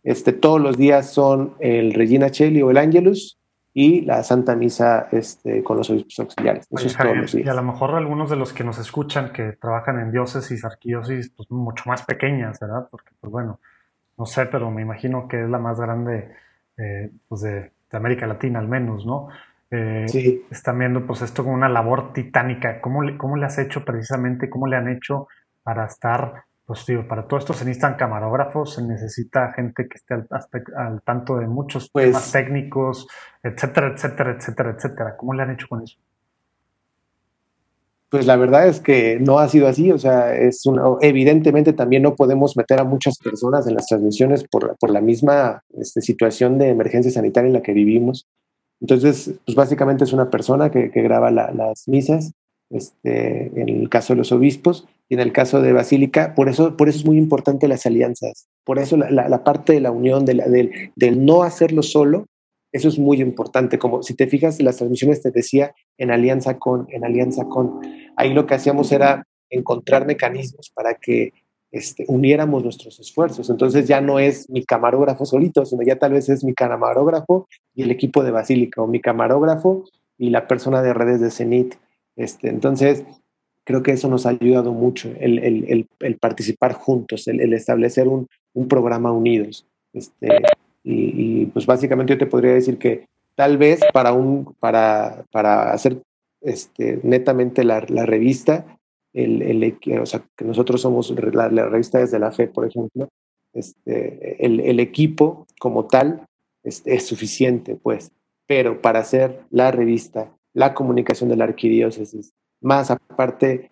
este, 0.03 0.33
todos 0.33 0.61
los 0.61 0.77
días 0.77 1.11
son 1.11 1.55
el 1.61 1.95
Regina 1.95 2.31
Cheli 2.31 2.63
o 2.63 2.71
el 2.71 2.77
Angelus, 2.77 3.38
y 3.81 4.01
la 4.01 4.25
Santa 4.25 4.57
Misa 4.57 5.07
este, 5.13 5.63
con 5.63 5.77
los 5.77 5.89
obispos 5.89 6.19
auxiliares. 6.19 6.67
Y 7.33 7.49
a 7.49 7.55
lo 7.55 7.63
mejor 7.63 7.95
algunos 7.95 8.29
de 8.29 8.35
los 8.35 8.53
que 8.53 8.65
nos 8.65 8.77
escuchan 8.81 9.33
que 9.33 9.53
trabajan 9.53 10.01
en 10.01 10.11
diócesis, 10.11 10.65
arquidiócesis, 10.65 11.31
pues 11.31 11.49
mucho 11.53 11.85
más 11.87 12.03
pequeñas, 12.03 12.59
¿verdad? 12.59 12.89
Porque, 12.91 13.13
pues 13.21 13.31
bueno, 13.31 13.61
no 14.17 14.27
sé, 14.27 14.47
pero 14.47 14.69
me 14.73 14.83
imagino 14.83 15.29
que 15.29 15.45
es 15.45 15.49
la 15.49 15.61
más 15.61 15.79
grande 15.79 16.29
eh, 16.77 17.13
pues 17.29 17.43
de, 17.43 17.71
América 17.93 18.27
Latina 18.27 18.59
al 18.59 18.67
menos, 18.67 19.07
¿no? 19.07 19.29
Eh, 19.71 20.07
sí. 20.09 20.45
Están 20.51 20.81
viendo 20.81 21.07
pues 21.07 21.23
esto 21.23 21.45
como 21.45 21.55
una 21.55 21.69
labor 21.69 22.13
titánica. 22.13 22.81
¿Cómo 22.81 23.03
le, 23.03 23.17
¿Cómo 23.17 23.37
le 23.37 23.47
has 23.47 23.59
hecho 23.59 23.85
precisamente, 23.85 24.51
cómo 24.51 24.67
le 24.67 24.75
han 24.75 24.89
hecho 24.89 25.29
para 25.63 25.87
estar 25.87 26.47
pues 26.69 26.85
digo, 26.85 27.09
para 27.09 27.27
todo 27.27 27.39
esto 27.39 27.55
se 27.55 27.65
necesitan 27.65 27.97
camarógrafos, 27.97 28.75
se 28.75 28.83
necesita 28.83 29.55
gente 29.55 29.89
que 29.89 29.97
esté 29.97 30.17
al, 30.77 31.01
tanto 31.01 31.39
de 31.39 31.47
muchos 31.47 31.89
pues 31.91 32.09
temas 32.09 32.31
técnicos, 32.31 33.09
etcétera, 33.43 33.95
etcétera, 33.95 34.37
etcétera, 34.37 34.75
etcétera. 34.77 35.17
¿Cómo 35.17 35.33
le 35.33 35.45
han 35.45 35.53
hecho 35.53 35.67
con 35.67 35.83
eso? 35.83 35.97
Pues 38.11 38.27
la 38.27 38.37
verdad 38.37 38.69
es 38.69 38.81
que 38.81 39.19
no 39.19 39.39
ha 39.39 39.49
sido 39.49 39.67
así, 39.67 39.91
o 39.93 39.99
sea, 39.99 40.37
es 40.37 40.63
evidentemente 41.01 41.73
también 41.73 42.03
no 42.03 42.15
podemos 42.15 42.55
meter 42.55 42.81
a 42.81 42.85
muchas 42.85 43.17
personas 43.17 43.67
en 43.67 43.75
las 43.75 43.87
transmisiones 43.87 44.45
por, 44.45 44.77
por 44.77 44.91
la 44.91 45.01
misma 45.01 45.63
este, 45.73 46.03
situación 46.03 46.59
de 46.59 46.69
emergencia 46.69 47.11
sanitaria 47.11 47.47
en 47.47 47.55
la 47.55 47.63
que 47.63 47.73
vivimos. 47.73 48.29
Entonces, 48.83 49.33
pues 49.47 49.55
básicamente 49.55 50.05
es 50.05 50.13
una 50.13 50.29
persona 50.29 50.71
que, 50.71 50.91
que 50.91 51.01
graba 51.01 51.31
las 51.31 51.89
misas, 51.89 52.35
este, 52.69 53.59
en 53.59 53.71
el 53.71 53.89
caso 53.89 54.13
de 54.13 54.19
los 54.19 54.33
obispos, 54.33 54.87
y 55.09 55.15
en 55.15 55.21
el 55.21 55.33
caso 55.33 55.63
de 55.63 55.73
Basílica, 55.73 56.35
por 56.35 56.49
eso, 56.49 56.77
por 56.77 56.89
eso 56.89 56.99
es 56.99 57.05
muy 57.05 57.17
importante 57.17 57.69
las 57.69 57.87
alianzas, 57.87 58.49
por 58.65 58.79
eso 58.79 58.97
la, 58.97 59.45
parte 59.45 59.73
de 59.73 59.81
la 59.81 59.91
unión, 59.91 60.25
de 60.25 60.35
del, 60.35 60.93
del, 60.95 61.25
no 61.25 61.43
hacerlo 61.43 61.83
solo, 61.83 62.27
eso 62.73 62.89
es 62.89 62.99
muy 62.99 63.21
importante. 63.21 63.79
Como 63.79 64.03
si 64.03 64.15
te 64.15 64.27
fijas, 64.27 64.61
las 64.61 64.77
transmisiones 64.77 65.23
te 65.23 65.31
decía 65.31 65.75
en 65.97 66.11
alianza 66.11 66.59
con, 66.59 66.87
en 66.91 67.05
alianza 67.05 67.47
con. 67.47 67.81
Ahí 68.17 68.35
lo 68.35 68.47
que 68.47 68.55
hacíamos 68.55 68.93
era 68.93 69.25
encontrar 69.51 70.07
mecanismos 70.07 70.71
para 70.75 70.95
que 70.95 71.33
este, 71.71 72.05
uniéramos 72.09 72.63
nuestros 72.63 72.99
esfuerzos. 73.01 73.49
Entonces 73.51 73.87
ya 73.89 74.01
no 74.01 74.19
es 74.19 74.49
mi 74.51 74.65
camarógrafo 74.65 75.25
solito, 75.25 75.65
sino 75.65 75.83
ya 75.83 75.99
tal 75.99 76.13
vez 76.13 76.29
es 76.29 76.45
mi 76.45 76.55
camarógrafo 76.55 77.49
y 77.75 77.83
el 77.83 77.91
equipo 77.91 78.23
de 78.23 78.31
Basílica, 78.31 78.83
o 78.83 78.87
mi 78.87 79.01
camarógrafo 79.01 79.85
y 80.19 80.31
la 80.31 80.47
persona 80.47 80.83
de 80.83 80.95
redes 80.95 81.21
de 81.21 81.31
CENIT. 81.31 81.75
Este, 82.17 82.49
entonces, 82.49 83.05
creo 83.69 83.83
que 83.83 83.93
eso 83.93 84.09
nos 84.09 84.25
ha 84.25 84.31
ayudado 84.31 84.73
mucho, 84.73 85.13
el, 85.21 85.87
participar 86.19 86.73
juntos, 86.73 87.29
el, 87.29 87.53
establecer 87.53 88.09
un, 88.09 88.27
programa 88.67 89.13
unidos. 89.13 89.67
Este, 89.93 90.41
y, 90.83 91.45
pues 91.53 91.67
básicamente 91.67 92.15
yo 92.15 92.19
te 92.19 92.25
podría 92.25 92.55
decir 92.55 92.79
que 92.79 93.09
tal 93.35 93.59
vez 93.59 93.81
para, 93.93 94.15
un, 94.15 94.55
para, 94.59 95.27
para 95.31 95.71
hacer 95.73 96.01
este, 96.41 96.99
netamente 97.03 97.63
la, 97.63 97.81
revista, 97.81 98.65
el, 99.13 99.77
o 100.01 100.07
sea, 100.07 100.25
que 100.35 100.47
nosotros 100.47 100.81
somos 100.81 101.11
la, 101.35 101.49
revista 101.69 101.99
desde 101.99 102.19
la 102.19 102.33
fe, 102.33 102.47
por 102.47 102.67
ejemplo, 102.67 103.11
este, 103.53 104.47
el, 104.47 104.81
equipo 104.81 105.47
como 105.61 105.85
tal 105.85 106.25
es 106.65 107.07
suficiente, 107.07 107.77
pues, 107.77 108.13
pero 108.47 108.81
para 108.81 109.01
hacer 109.01 109.43
la 109.51 109.71
revista, 109.73 110.33
la 110.55 110.73
comunicación 110.73 111.29
de 111.29 111.37
la 111.37 111.45
arquidiócesis, 111.45 112.33
más 112.61 112.91
aparte 112.91 113.71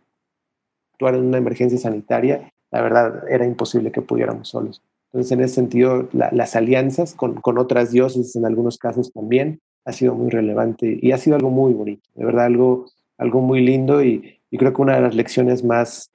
actuar 0.93 1.15
en 1.15 1.27
una 1.27 1.39
emergencia 1.39 1.79
sanitaria, 1.79 2.53
la 2.71 2.81
verdad 2.81 3.29
era 3.29 3.45
imposible 3.45 3.93
que 3.93 4.03
pudiéramos 4.03 4.49
solos. 4.49 4.83
Entonces, 5.13 5.33
en 5.33 5.41
ese 5.41 5.55
sentido, 5.55 6.09
las 6.13 6.57
alianzas 6.57 7.15
con, 7.15 7.41
con, 7.41 7.59
otras 7.59 7.91
dioses 7.91 8.35
en 8.37 8.45
algunos 8.45 8.79
casos 8.79 9.13
también 9.13 9.61
ha 9.85 9.93
sido 9.93 10.15
muy 10.15 10.31
relevante 10.31 10.99
y 11.01 11.13
ha 11.13 11.19
sido 11.19 11.37
algo 11.37 11.51
muy 11.51 11.73
bonito, 11.73 12.09
de 12.15 12.25
verdad 12.25 12.47
algo, 12.47 12.87
algo 13.19 13.41
muy 13.41 13.61
lindo 13.65 14.03
y, 14.03 14.33
creo 14.51 14.73
que 14.73 14.83
una 14.83 14.97
de 14.97 15.03
las 15.03 15.15
lecciones 15.15 15.63
más, 15.65 16.11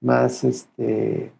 más, 0.00 0.44
este, 0.44 1.32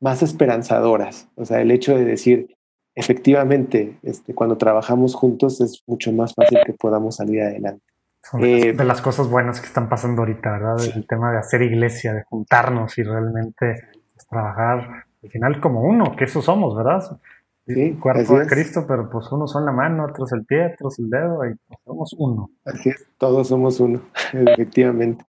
más 0.00 0.22
esperanzadoras, 0.22 1.28
o 1.34 1.44
sea, 1.44 1.60
el 1.60 1.70
hecho 1.70 1.94
de 1.94 2.06
decir, 2.06 2.56
efectivamente, 2.94 3.98
este, 4.02 4.34
cuando 4.34 4.56
trabajamos 4.56 5.14
juntos 5.14 5.60
es 5.60 5.82
mucho 5.86 6.10
más 6.12 6.34
fácil 6.34 6.58
que 6.64 6.72
podamos 6.72 7.16
salir 7.16 7.42
adelante. 7.42 7.84
Son 8.22 8.40
de 8.40 8.74
las 8.84 9.00
eh, 9.00 9.02
cosas 9.02 9.28
buenas 9.28 9.60
que 9.60 9.66
están 9.66 9.88
pasando 9.88 10.22
ahorita, 10.22 10.50
¿verdad? 10.52 10.76
El 10.94 11.06
tema 11.06 11.32
de 11.32 11.38
hacer 11.38 11.62
iglesia, 11.62 12.12
de 12.12 12.22
juntarnos 12.24 12.96
y 12.98 13.02
realmente 13.02 13.76
pues, 14.14 14.26
trabajar 14.28 15.06
al 15.22 15.30
final 15.30 15.60
como 15.60 15.82
uno, 15.82 16.14
que 16.16 16.24
eso 16.24 16.42
somos, 16.42 16.76
¿verdad? 16.76 17.18
Sí, 17.66 17.92
cuerpo 18.00 18.38
de 18.38 18.46
Cristo, 18.46 18.84
pero 18.86 19.08
pues 19.08 19.30
unos 19.30 19.52
son 19.52 19.64
la 19.64 19.72
mano, 19.72 20.04
otros 20.04 20.32
el 20.32 20.44
pie, 20.44 20.72
otros 20.74 20.98
el 20.98 21.08
dedo, 21.08 21.44
y 21.46 21.54
pues, 21.66 21.80
somos 21.84 22.14
uno. 22.18 22.50
Así 22.64 22.88
es, 22.88 23.06
todos 23.18 23.48
somos 23.48 23.78
uno, 23.80 24.02
efectivamente. 24.32 25.24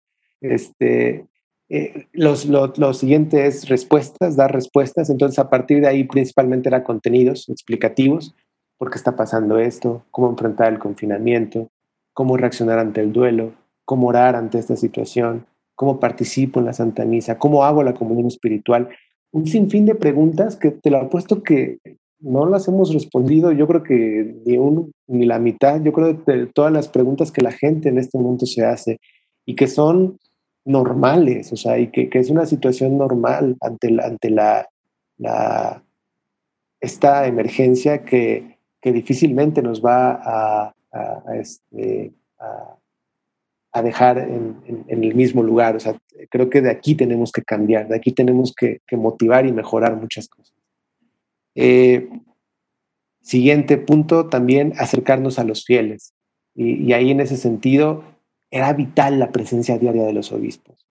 Este, 0.41 1.27
eh, 1.69 2.07
los, 2.13 2.47
lo, 2.47 2.73
lo, 2.77 2.93
siguiente 2.93 3.47
es 3.47 3.69
respuestas, 3.69 4.37
dar 4.37 4.53
respuestas. 4.53 5.09
Entonces, 5.09 5.39
a 5.39 5.49
partir 5.49 5.81
de 5.81 5.89
ahí, 5.89 6.05
principalmente 6.05 6.69
era 6.69 6.85
contenidos 6.85 7.49
explicativos. 7.49 8.35
¿Por 8.77 8.91
qué 8.91 8.99
está 8.99 9.17
pasando 9.17 9.59
esto? 9.59 10.05
¿Cómo 10.11 10.29
enfrentar 10.29 10.73
el 10.73 10.79
confinamiento? 10.79 11.71
Cómo 12.17 12.39
reaccionar 12.39 12.79
ante 12.79 13.03
el 13.03 13.13
duelo, 13.13 13.53
cómo 13.85 14.07
orar 14.07 14.37
ante 14.37 14.59
esta 14.59 14.75
situación, 14.75 15.45
cómo 15.75 16.01
participo 16.01 16.59
en 16.59 16.65
la 16.65 16.73
Santa 16.73 17.05
Misa, 17.05 17.39
cómo 17.39 17.63
hago 17.63 17.83
la 17.83 17.93
comunión 17.93 18.29
espiritual. 18.29 18.89
Un 19.33 19.47
sinfín 19.47 19.85
de 19.85 19.95
preguntas 19.95 20.57
que 20.57 20.71
te 20.71 20.89
lo 20.89 20.97
apuesto 20.97 21.43
que 21.43 21.79
no 22.19 22.47
las 22.47 22.69
hemos 22.69 22.95
respondido, 22.95 23.53
yo 23.53 23.67
creo 23.67 23.83
que 23.83 24.35
ni 24.47 24.57
uno 24.57 24.89
ni 25.07 25.27
la 25.27 25.39
mitad, 25.39 25.83
yo 25.83 25.93
creo 25.93 26.15
de 26.15 26.47
todas 26.47 26.73
las 26.73 26.89
preguntas 26.89 27.31
que 27.31 27.43
la 27.43 27.53
gente 27.53 27.91
en 27.91 27.99
este 27.99 28.17
momento 28.17 28.47
se 28.47 28.65
hace 28.65 28.99
y 29.45 29.55
que 29.55 29.67
son 29.67 30.19
normales, 30.65 31.53
o 31.53 31.57
sea, 31.57 31.79
y 31.79 31.89
que, 31.89 32.09
es 32.11 32.31
una 32.31 32.47
situación 32.47 32.97
normal 32.97 33.59
ante 33.61 33.91
la, 33.91 34.07
ante 34.07 34.31
la, 34.31 34.67
la 35.19 35.83
esta 36.81 37.27
emergencia 37.27 38.07
que, 38.07 38.57
que 38.81 38.93
difícilmente 38.95 39.61
nos 39.61 39.85
va 39.85 40.19
a, 40.25 40.76
a, 40.93 41.37
este, 41.37 42.13
a, 42.39 43.83
dejar 43.83 44.19
en, 44.19 44.85
el 44.89 45.15
mismo 45.15 45.43
lugar. 45.43 45.77
O 45.77 45.81
sea, 45.81 45.97
creo 46.31 46.49
que 46.49 46.63
de 46.63 46.71
aquí 46.71 46.95
tenemos 46.95 47.31
que 47.31 47.43
cambiar, 47.43 47.89
de 47.89 47.97
aquí 47.97 48.13
tenemos 48.13 48.55
que, 48.55 48.81
motivar 48.93 49.47
y 49.47 49.53
mejorar 49.53 49.97
muchas 49.97 50.29
cosas. 50.29 50.55
Eh, 51.55 52.09
siguiente 53.21 53.77
punto, 53.77 54.29
también 54.29 54.73
acercarnos 54.79 55.39
a 55.39 55.45
los 55.45 55.65
fieles. 55.65 56.15
Y, 56.55 56.93
ahí 56.93 57.11
en 57.11 57.21
ese 57.21 57.37
sentido 57.37 58.05
era 58.51 58.73
vital 58.73 59.19
la 59.19 59.31
presencia 59.33 59.79
diaria 59.79 60.05
de 60.05 60.13
los 60.13 60.33
obispos. 60.33 60.87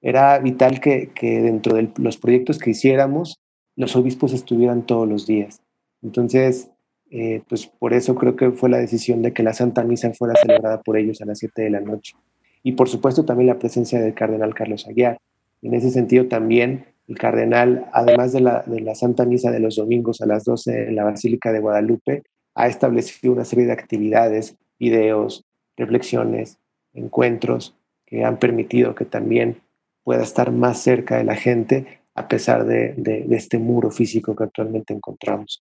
Era 0.00 0.38
vital 0.38 0.80
que 0.80 1.10
dentro 1.20 1.74
de 1.74 1.90
los 1.96 2.18
proyectos 2.18 2.58
que 2.58 2.70
hiciéramos, 2.70 3.40
los 3.74 3.96
obispos 3.96 4.32
estuvieran 4.32 4.86
todos 4.86 5.08
los 5.08 5.26
días. 5.26 5.62
Entonces, 6.02 6.70
eh, 7.10 7.42
pues 7.48 7.66
por 7.66 7.94
eso 7.94 8.14
creo 8.14 8.36
que 8.36 8.50
fue 8.50 8.68
la 8.68 8.78
decisión 8.78 9.22
de 9.22 9.32
que 9.32 9.42
la 9.42 9.54
Santa 9.54 9.82
Misa 9.82 10.12
fuera 10.12 10.34
celebrada 10.40 10.82
por 10.82 10.96
ellos 10.96 11.20
a 11.22 11.24
las 11.24 11.38
7 11.38 11.62
de 11.62 11.70
la 11.70 11.80
noche. 11.80 12.14
Y 12.62 12.72
por 12.72 12.88
supuesto 12.88 13.24
también 13.24 13.46
la 13.46 13.58
presencia 13.58 14.00
del 14.00 14.14
cardenal 14.14 14.54
Carlos 14.54 14.86
Aguiar. 14.86 15.18
En 15.62 15.74
ese 15.74 15.90
sentido 15.90 16.26
también 16.26 16.86
el 17.08 17.16
cardenal, 17.16 17.86
además 17.92 18.32
de 18.32 18.40
la, 18.40 18.62
de 18.66 18.80
la 18.80 18.94
Santa 18.94 19.24
Misa 19.24 19.50
de 19.50 19.60
los 19.60 19.76
domingos 19.76 20.20
a 20.20 20.26
las 20.26 20.44
12 20.44 20.88
en 20.88 20.96
la 20.96 21.04
Basílica 21.04 21.52
de 21.52 21.60
Guadalupe, 21.60 22.22
ha 22.54 22.68
establecido 22.68 23.32
una 23.32 23.44
serie 23.44 23.64
de 23.64 23.72
actividades, 23.72 24.56
videos, 24.78 25.44
reflexiones, 25.76 26.58
encuentros 26.92 27.74
que 28.04 28.24
han 28.24 28.38
permitido 28.38 28.94
que 28.94 29.04
también 29.04 29.60
pueda 30.04 30.22
estar 30.22 30.52
más 30.52 30.82
cerca 30.82 31.16
de 31.16 31.24
la 31.24 31.36
gente 31.36 32.00
a 32.14 32.28
pesar 32.28 32.66
de, 32.66 32.94
de, 32.96 33.26
este 33.30 33.58
muro 33.58 33.90
físico 33.90 34.34
que 34.34 34.44
actualmente 34.44 34.92
encontramos. 34.92 35.62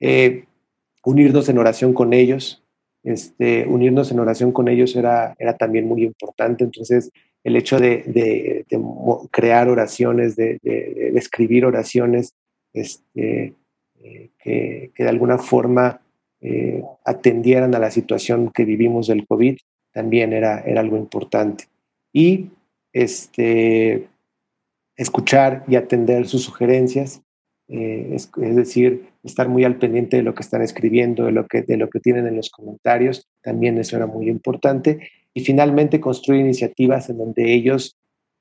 Eh, 0.00 0.44
unirnos 1.04 1.48
en 1.48 1.58
oración 1.58 1.92
con 1.92 2.12
ellos. 2.12 2.62
Este, 3.02 3.66
unirnos 3.66 4.10
en 4.10 4.20
oración 4.20 4.52
con 4.52 4.68
ellos 4.68 4.96
era, 4.96 5.34
era 5.38 5.56
también 5.56 5.86
muy 5.86 6.02
importante. 6.04 6.64
Entonces, 6.64 7.10
el 7.44 7.56
hecho 7.56 7.78
de, 7.78 8.64
crear 9.30 9.68
oraciones, 9.68 10.36
de, 10.36 10.58
escribir 11.14 11.66
oraciones, 11.66 12.32
este, 12.72 13.54
eh, 14.02 14.30
que, 14.42 14.90
de 14.96 15.08
alguna 15.08 15.38
forma 15.38 16.00
eh, 16.40 16.82
atendieran 17.04 17.74
a 17.74 17.78
la 17.78 17.90
situación 17.90 18.50
que 18.50 18.64
vivimos 18.64 19.06
del 19.06 19.26
COVID, 19.26 19.58
también 19.92 20.32
era, 20.32 20.60
era 20.60 20.80
algo 20.80 20.96
importante. 20.96 21.64
Y 22.12 22.50
este, 22.92 24.08
escuchar 24.96 25.64
y 25.68 25.76
atender 25.76 26.26
sus 26.26 26.42
sugerencias, 26.42 27.22
eh, 27.68 28.10
es, 28.14 28.30
decir, 28.36 29.06
estar 29.22 29.48
muy 29.48 29.64
al 29.64 29.76
pendiente 29.76 30.18
de 30.18 30.22
lo 30.22 30.34
que 30.34 30.42
están 30.42 30.62
escribiendo, 30.62 31.24
de 31.24 31.32
lo 31.32 31.46
que, 31.46 31.62
de 31.62 31.76
lo 31.76 31.88
que 31.88 32.00
tienen 32.00 32.26
en 32.26 32.36
los 32.36 32.50
comentarios, 32.50 33.26
también 33.42 33.78
eso 33.78 33.96
era 33.96 34.06
muy 34.06 34.28
importante. 34.28 35.08
Y 35.32 35.44
finalmente 35.44 36.00
construir 36.00 36.40
iniciativas 36.40 37.08
en 37.08 37.18
donde 37.18 37.52
ellos 37.54 37.96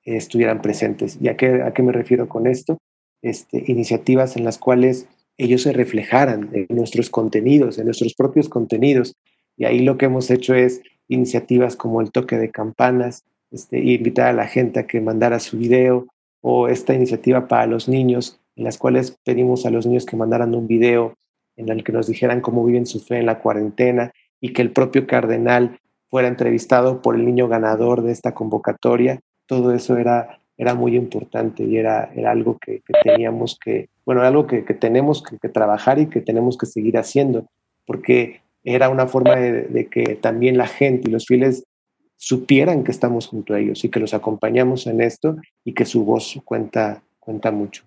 eh, 0.06 0.18
estuvieran 0.18 0.62
presentes. 0.62 1.18
¿Y 1.22 1.30
a 1.30 1.38
qué, 1.38 1.62
a 1.62 1.74
qué 1.74 1.84
me 1.84 1.92
refiero 1.92 2.28
con 2.28 2.48
esto? 2.48 2.80
Este, 3.22 3.64
iniciativas 3.68 4.36
en 4.36 4.44
las 4.44 4.58
cuales 4.58 5.08
ellos 5.38 5.64
se 5.64 5.74
reflejaran 5.74 6.50
en 6.54 6.68
nuestros 6.70 7.10
contenidos, 7.10 7.80
en 7.80 7.86
nuestros 7.86 8.14
propios 8.14 8.50
contenidos. 8.50 9.16
Y 9.58 9.66
ahí 9.66 9.80
lo 9.80 9.98
que 9.98 10.06
hemos 10.06 10.30
hecho 10.30 10.54
es 10.54 10.82
iniciativas 11.08 11.76
como 11.76 12.02
el 12.02 12.12
toque 12.12 12.38
de 12.38 12.52
campanas, 12.52 13.24
este, 13.52 13.80
invitar 13.80 14.28
a 14.28 14.34
la 14.34 14.48
gente 14.48 14.80
a 14.80 14.88
que 14.88 15.00
mandara 15.00 15.40
su 15.40 15.58
video 15.58 16.08
o 16.42 16.68
esta 16.68 16.94
iniciativa 16.94 17.48
para 17.48 17.68
los 17.68 17.88
niños 17.88 18.40
en 18.56 18.64
las 18.64 18.78
cuales 18.78 19.18
pedimos 19.24 19.66
a 19.66 19.72
los 19.72 19.86
niños 19.86 20.06
que 20.06 20.18
mandaran 20.18 20.56
un 20.56 20.68
video 20.68 21.16
en 21.56 21.70
el 21.70 21.84
que 21.84 21.92
nos 21.92 22.08
dijeran 22.08 22.42
cómo 22.42 22.66
viven 22.66 22.86
su 22.86 23.00
fe 23.00 23.18
en 23.18 23.26
la 23.26 23.40
cuarentena 23.40 24.12
y 24.42 24.54
que 24.54 24.62
el 24.62 24.72
propio 24.72 25.08
cardenal 25.08 25.80
fuera 26.10 26.28
entrevistado 26.28 27.02
por 27.02 27.16
el 27.16 27.26
niño 27.26 27.48
ganador 27.48 28.02
de 28.02 28.12
esta 28.12 28.34
convocatoria. 28.34 29.20
Todo 29.48 29.74
eso 29.74 29.98
era 29.98 30.40
era 30.58 30.76
muy 30.76 30.96
importante 30.96 31.64
y 31.64 31.78
era, 31.78 32.12
era 32.16 32.32
algo 32.32 32.58
que, 32.60 32.82
teníamos 33.04 33.58
que, 33.60 33.90
bueno, 34.06 34.22
algo 34.22 34.48
que, 34.48 34.62
tenemos 34.62 35.24
que, 35.24 35.50
trabajar 35.50 36.00
y 36.00 36.08
que 36.08 36.22
tenemos 36.22 36.58
que 36.58 36.66
seguir 36.66 36.98
haciendo, 36.98 37.48
porque 37.86 38.42
era 38.64 38.90
una 38.90 39.08
forma 39.08 39.36
de, 39.36 39.88
que 39.90 40.16
también 40.16 40.58
la 40.58 40.68
gente 40.68 41.10
y 41.10 41.12
los 41.12 41.26
fieles 41.26 41.64
supieran 42.18 42.84
que 42.84 42.92
estamos 42.92 43.28
junto 43.28 43.54
a 43.54 43.60
ellos 43.60 43.84
y 43.84 43.90
que 43.90 44.00
los 44.00 44.14
acompañamos 44.14 44.88
en 44.88 45.02
esto 45.02 45.36
y 45.66 45.74
que 45.74 45.86
su 45.86 46.06
voz 46.06 46.40
cuenta, 46.46 47.02
cuenta 47.20 47.52
mucho. 47.52 47.84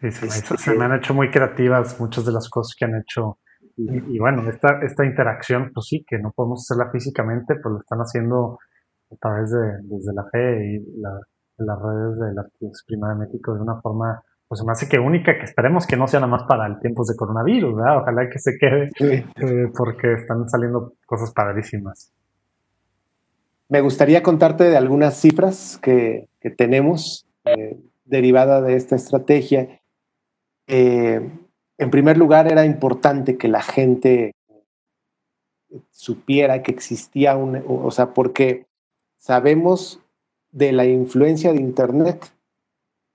Sí, 0.00 0.10
se, 0.10 0.74
me 0.74 0.84
han 0.84 0.94
hecho 0.94 1.14
muy 1.14 1.30
creativas 1.30 1.98
muchas 1.98 2.24
de 2.26 2.32
las 2.32 2.48
cosas 2.48 2.74
que 2.78 2.84
han 2.84 2.96
hecho. 2.96 3.38
Y, 3.78 4.18
bueno, 4.18 4.48
esta, 4.48 4.80
esta 4.82 5.04
interacción, 5.04 5.70
pues 5.74 5.86
sí, 5.86 6.04
que 6.06 6.18
no 6.18 6.32
podemos 6.34 6.62
hacerla 6.62 6.90
físicamente, 6.90 7.56
pues 7.62 7.72
lo 7.72 7.80
están 7.80 7.98
haciendo 7.98 8.58
a 9.10 9.16
través 9.16 9.50
de 9.50 9.58
desde 9.82 10.14
la 10.14 10.24
fe 10.24 10.66
y 10.66 11.00
las 11.58 11.78
redes 11.82 12.18
de 12.18 12.34
la 12.34 12.46
Prima 12.86 13.10
de 13.10 13.26
México 13.26 13.54
de 13.54 13.60
una 13.60 13.78
forma, 13.80 14.22
pues 14.48 14.62
me 14.64 14.72
hace 14.72 14.88
que 14.88 14.98
única, 14.98 15.36
que 15.36 15.44
esperemos 15.44 15.86
que 15.86 15.96
no 15.96 16.06
sea 16.06 16.20
nada 16.20 16.30
más 16.30 16.44
para 16.44 16.66
el 16.66 16.78
tiempos 16.80 17.08
de 17.08 17.16
coronavirus, 17.16 17.76
¿verdad? 17.76 17.98
Ojalá 17.98 18.30
que 18.30 18.38
se 18.38 18.56
quede, 18.58 18.90
eh, 19.00 19.70
porque 19.76 20.14
están 20.14 20.48
saliendo 20.48 20.94
cosas 21.06 21.32
padrísimas. 21.32 22.12
Me 23.68 23.80
gustaría 23.80 24.22
contarte 24.22 24.64
de 24.64 24.76
algunas 24.76 25.20
cifras 25.20 25.78
que, 25.82 26.28
que 26.40 26.50
tenemos 26.50 27.26
eh, 27.44 27.76
derivada 28.06 28.62
de 28.62 28.76
esta 28.76 28.96
estrategia. 28.96 29.80
Eh, 30.66 31.20
en 31.78 31.90
primer 31.90 32.16
lugar, 32.16 32.50
era 32.50 32.64
importante 32.64 33.36
que 33.36 33.48
la 33.48 33.60
gente 33.60 34.32
supiera 35.90 36.62
que 36.62 36.72
existía 36.72 37.36
un, 37.36 37.62
o 37.66 37.90
sea, 37.90 38.14
porque 38.14 38.66
sabemos 39.18 40.00
de 40.50 40.72
la 40.72 40.86
influencia 40.86 41.52
de 41.52 41.60
Internet, 41.60 42.32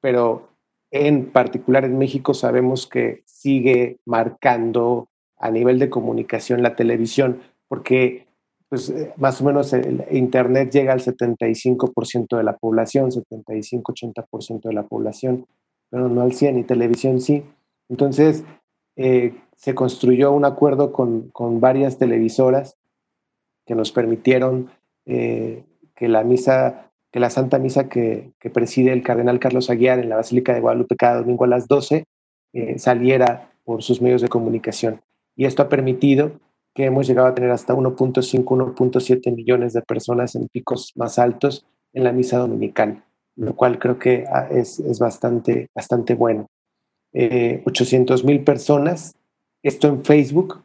pero 0.01 0.49
en 0.91 1.31
particular 1.31 1.85
en 1.85 1.97
México 1.97 2.33
sabemos 2.33 2.85
que 2.85 3.23
sigue 3.25 3.97
marcando 4.05 5.07
a 5.37 5.49
nivel 5.49 5.79
de 5.79 5.89
comunicación 5.89 6.61
la 6.61 6.75
televisión, 6.75 7.41
porque 7.67 8.27
pues 8.71 8.89
eh, 8.89 9.11
más 9.17 9.41
o 9.41 9.43
menos 9.43 9.73
el 9.73 10.05
Internet 10.11 10.71
llega 10.71 10.93
al 10.93 11.01
75% 11.01 12.37
de 12.37 12.43
la 12.43 12.55
población, 12.55 13.11
75-80% 13.11 14.61
de 14.61 14.73
la 14.73 14.83
población, 14.83 15.45
pero 15.89 16.07
no 16.07 16.21
al 16.21 16.31
100% 16.31 16.57
y 16.57 16.63
televisión 16.63 17.19
sí. 17.19 17.43
Entonces, 17.89 18.45
eh, 18.95 19.35
se 19.57 19.75
construyó 19.75 20.31
un 20.31 20.45
acuerdo 20.45 20.93
con, 20.93 21.33
varias 21.59 21.97
televisoras 21.97 22.77
que 23.65 23.75
nos 23.75 23.91
permitieron 23.91 24.69
eh, 25.05 25.65
que 25.93 26.07
la 26.07 26.23
misa, 26.23 26.93
que 27.11 27.19
la 27.19 27.29
Santa 27.29 27.59
Misa 27.59 27.89
que, 27.89 28.31
preside 28.53 28.93
el 28.93 29.03
cardenal 29.03 29.39
Carlos 29.39 29.69
Aguiar 29.69 29.99
en 29.99 30.07
la 30.07 30.15
Basílica 30.15 30.53
de 30.53 30.61
Guadalupe 30.61 30.95
cada 30.95 31.17
domingo 31.17 31.43
a 31.43 31.47
las 31.47 31.67
12 31.67 32.05
saliera 32.77 33.51
por 33.65 33.83
sus 33.83 34.01
medios 34.01 34.21
de 34.21 34.29
comunicación. 34.29 35.01
Y 35.35 35.43
esto 35.43 35.61
ha 35.61 35.67
permitido 35.67 36.31
que 36.73 36.85
hemos 36.85 37.07
llegado 37.07 37.27
a 37.27 37.35
tener 37.35 37.51
hasta 37.51 37.73
1.5, 37.73 38.43
1.7 38.43 39.35
millones 39.35 39.73
de 39.73 39.81
personas 39.81 40.35
en 40.35 40.47
picos 40.47 40.93
más 40.95 41.19
altos 41.19 41.65
en 41.93 42.03
la 42.03 42.13
misa 42.13 42.37
dominical, 42.37 43.03
lo 43.35 43.55
cual 43.55 43.79
creo 43.79 43.99
que 43.99 44.25
ah, 44.31 44.47
es, 44.49 44.79
es 44.79 44.99
bastante, 44.99 45.69
bastante 45.75 46.15
bueno. 46.15 46.47
800 47.13 48.21
eh, 48.21 48.25
mil 48.25 48.43
personas, 48.43 49.15
esto 49.63 49.87
en 49.87 50.03
Facebook, 50.05 50.63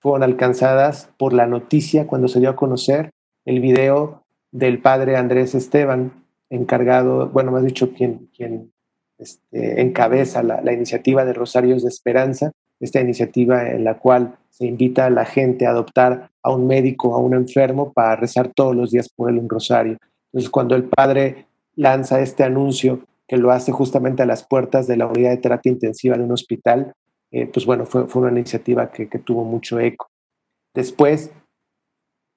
fueron 0.00 0.22
alcanzadas 0.22 1.10
por 1.18 1.32
la 1.32 1.46
noticia 1.46 2.06
cuando 2.06 2.28
se 2.28 2.38
dio 2.38 2.50
a 2.50 2.56
conocer 2.56 3.10
el 3.44 3.60
video 3.60 4.22
del 4.52 4.80
padre 4.80 5.16
Andrés 5.16 5.56
Esteban, 5.56 6.24
encargado, 6.50 7.28
bueno, 7.28 7.50
más 7.50 7.64
dicho, 7.64 7.92
quien, 7.92 8.30
quien 8.34 8.72
este, 9.18 9.80
encabeza 9.80 10.42
la, 10.44 10.60
la 10.62 10.72
iniciativa 10.72 11.24
de 11.24 11.32
Rosarios 11.32 11.82
de 11.82 11.88
Esperanza, 11.88 12.52
esta 12.80 13.00
iniciativa 13.00 13.68
en 13.70 13.84
la 13.84 13.98
cual 13.98 14.36
se 14.50 14.66
invita 14.66 15.06
a 15.06 15.10
la 15.10 15.24
gente 15.24 15.66
a 15.66 15.70
adoptar 15.70 16.30
a 16.42 16.50
un 16.52 16.66
médico, 16.66 17.14
a 17.14 17.18
un 17.18 17.34
enfermo, 17.34 17.92
para 17.92 18.16
rezar 18.16 18.52
todos 18.54 18.74
los 18.74 18.90
días 18.90 19.08
por 19.08 19.30
él 19.30 19.38
un 19.38 19.48
rosario. 19.48 19.98
Entonces, 20.26 20.50
cuando 20.50 20.74
el 20.74 20.84
padre 20.84 21.46
lanza 21.76 22.20
este 22.20 22.44
anuncio, 22.44 23.00
que 23.26 23.36
lo 23.36 23.50
hace 23.50 23.72
justamente 23.72 24.22
a 24.22 24.26
las 24.26 24.44
puertas 24.44 24.86
de 24.86 24.96
la 24.96 25.06
unidad 25.06 25.30
de 25.30 25.36
terapia 25.36 25.72
intensiva 25.72 26.16
de 26.16 26.24
un 26.24 26.32
hospital, 26.32 26.92
eh, 27.30 27.46
pues 27.46 27.66
bueno, 27.66 27.84
fue, 27.84 28.06
fue 28.06 28.22
una 28.22 28.32
iniciativa 28.32 28.90
que, 28.90 29.08
que, 29.08 29.18
tuvo 29.18 29.44
mucho 29.44 29.78
eco. 29.78 30.08
Después, 30.74 31.30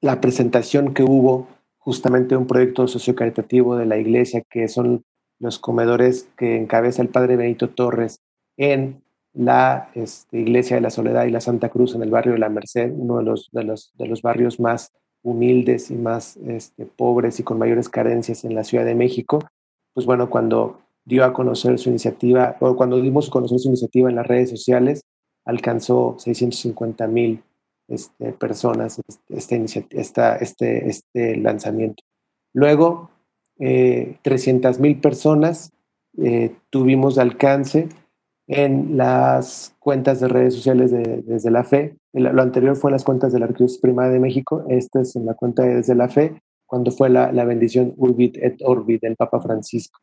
la 0.02 0.20
presentación 0.20 0.94
que 0.94 1.04
hubo 1.04 1.48
justamente 1.78 2.30
de 2.30 2.38
un 2.38 2.48
proyecto 2.48 2.88
sociocaritativo 2.88 3.78
de 3.78 3.86
la 3.86 3.98
iglesia, 3.98 4.44
que 4.50 4.68
son 4.68 5.04
los 5.40 5.60
comedores 5.60 6.30
que 6.38 6.58
encabeza 6.58 7.02
el 7.02 7.10
padre 7.10 7.36
Benito 7.36 7.70
Torres 7.70 8.20
en 8.58 9.02
la 9.34 9.90
este, 9.94 10.40
Iglesia 10.40 10.76
de 10.76 10.82
la 10.82 10.90
Soledad 10.90 11.26
y 11.26 11.32
la 11.32 11.42
Santa 11.42 11.70
Cruz 11.70 11.96
en 11.96 12.04
el 12.04 12.10
barrio 12.10 12.34
de 12.34 12.40
la 12.40 12.50
Merced, 12.50 12.92
uno 12.94 13.18
de 13.18 13.24
los, 13.24 13.50
de 13.52 13.64
los, 13.64 13.92
de 13.98 14.08
los 14.08 14.22
barrios 14.22 14.60
más 14.60 14.92
humildes 15.24 15.92
y 15.92 15.96
más 15.96 16.38
este, 16.38 16.86
pobres 16.86 17.40
y 17.40 17.44
con 17.44 17.60
mayores 17.60 17.90
carencias 17.90 18.44
en 18.44 18.56
la 18.56 18.64
Ciudad 18.64 18.86
de 18.86 18.96
México, 18.96 19.40
pues 19.94 20.06
bueno, 20.06 20.30
cuando 20.30 20.82
dio 21.06 21.26
a 21.26 21.34
conocer 21.34 21.78
su 21.80 21.90
iniciativa, 21.90 22.58
o 22.60 22.76
cuando 22.76 23.00
dimos 23.02 23.28
a 23.28 23.32
conocer 23.32 23.60
su 23.60 23.68
iniciativa 23.68 24.10
en 24.10 24.16
las 24.16 24.28
redes 24.28 24.50
sociales, 24.50 25.04
alcanzó 25.46 26.16
650 26.20 27.08
mil 27.08 27.44
este, 27.88 28.34
personas 28.34 29.02
este, 29.30 29.66
esta, 29.92 30.38
este, 30.38 30.90
este 30.90 31.38
lanzamiento. 31.38 32.04
Luego, 32.54 33.10
eh, 33.60 34.18
300 34.22 34.80
mil 34.80 35.00
personas 35.00 35.72
eh, 36.18 36.56
tuvimos 36.70 37.18
alcance 37.18 37.90
en 38.52 38.98
las 38.98 39.74
cuentas 39.80 40.20
de 40.20 40.28
redes 40.28 40.56
sociales 40.56 40.92
de, 40.92 41.24
desde 41.26 41.50
la 41.50 41.64
fe. 41.64 41.96
Lo 42.12 42.42
anterior 42.42 42.76
fue 42.76 42.90
en 42.90 42.94
las 42.94 43.06
cuentas 43.06 43.32
de 43.32 43.40
la 43.40 43.46
Arquidiócesis 43.46 43.80
Primada 43.80 44.10
de 44.10 44.20
México, 44.20 44.66
esta 44.68 45.00
es 45.00 45.16
en 45.16 45.26
la 45.26 45.36
cuenta 45.36 45.64
de 45.64 45.76
desde 45.76 45.96
la 45.96 46.10
fe, 46.10 46.42
cuando 46.66 46.92
fue 46.92 47.10
la, 47.10 47.32
la 47.32 47.46
bendición 47.46 47.94
Urbit 47.96 48.36
et 48.42 48.62
Orbit 48.66 49.02
del 49.02 49.16
Papa 49.16 49.40
Francisco. 49.40 50.02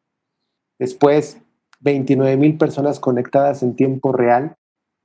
Después, 0.78 1.42
29 1.80 2.38
mil 2.38 2.56
personas 2.56 3.00
conectadas 3.00 3.62
en 3.62 3.76
tiempo 3.76 4.12
real, 4.12 4.56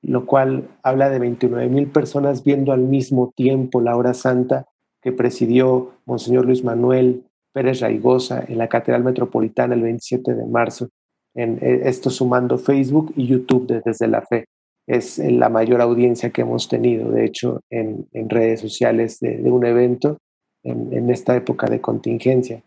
lo 0.02 0.26
cual 0.26 0.70
habla 0.82 1.10
de 1.10 1.20
29 1.20 1.68
mil 1.68 1.88
personas 1.88 2.46
viendo 2.46 2.72
al 2.72 2.82
mismo 2.82 3.34
tiempo 3.36 3.82
la 3.82 3.98
hora 3.98 4.14
santa 4.14 4.68
que 5.02 5.12
presidió 5.12 5.92
Monseñor 6.06 6.46
Luis 6.46 6.64
Manuel 6.64 7.26
Pérez 7.52 7.82
Raigosa 7.82 8.42
en 8.48 8.58
la 8.58 8.70
Catedral 8.70 9.04
Metropolitana 9.04 9.76
el 9.76 9.82
27 9.82 10.34
de 10.34 10.46
marzo 10.46 10.88
en 11.36 11.60
eh, 11.62 11.82
esto 11.86 12.10
sumando 12.10 12.58
Facebook 12.58 13.14
y 13.16 13.28
YouTube 13.28 13.82
desde 13.84 14.08
la 14.08 14.22
fe. 14.22 14.46
Es 14.88 15.18
la 15.18 15.50
mayor 15.50 15.82
audiencia 15.82 16.32
que 16.32 16.42
hemos 16.42 16.68
tenido, 16.68 17.10
de 17.12 17.26
hecho, 17.26 17.62
en, 17.70 18.06
redes 18.12 18.60
sociales 18.60 19.20
de, 19.20 19.40
un 19.50 19.66
evento 19.66 20.18
en, 20.64 21.10
esta 21.10 21.36
época 21.36 21.68
de 21.68 21.80
contingencia. 21.80 22.62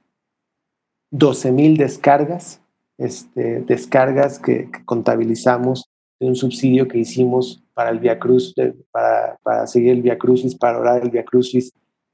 12.000 1.13 1.77
descargas, 1.77 2.63
este, 2.99 3.61
descargas 3.61 4.39
que, 4.39 4.71
contabilizamos 4.87 5.91
de 6.19 6.29
un 6.29 6.37
subsidio 6.37 6.89
que 6.89 6.99
hicimos 6.99 7.63
para 7.75 7.91
el 7.91 7.99
Via 7.99 8.19
Cruz, 8.19 8.55
para, 8.91 9.37
para, 9.43 9.67
seguir 9.67 9.93
el 9.93 10.03
Via 10.03 10.17
Crucis, 10.17 10.55
para 10.55 10.79
orar 10.79 11.03
el 11.03 11.11
Via 11.11 11.25
Crucis, 11.25 11.71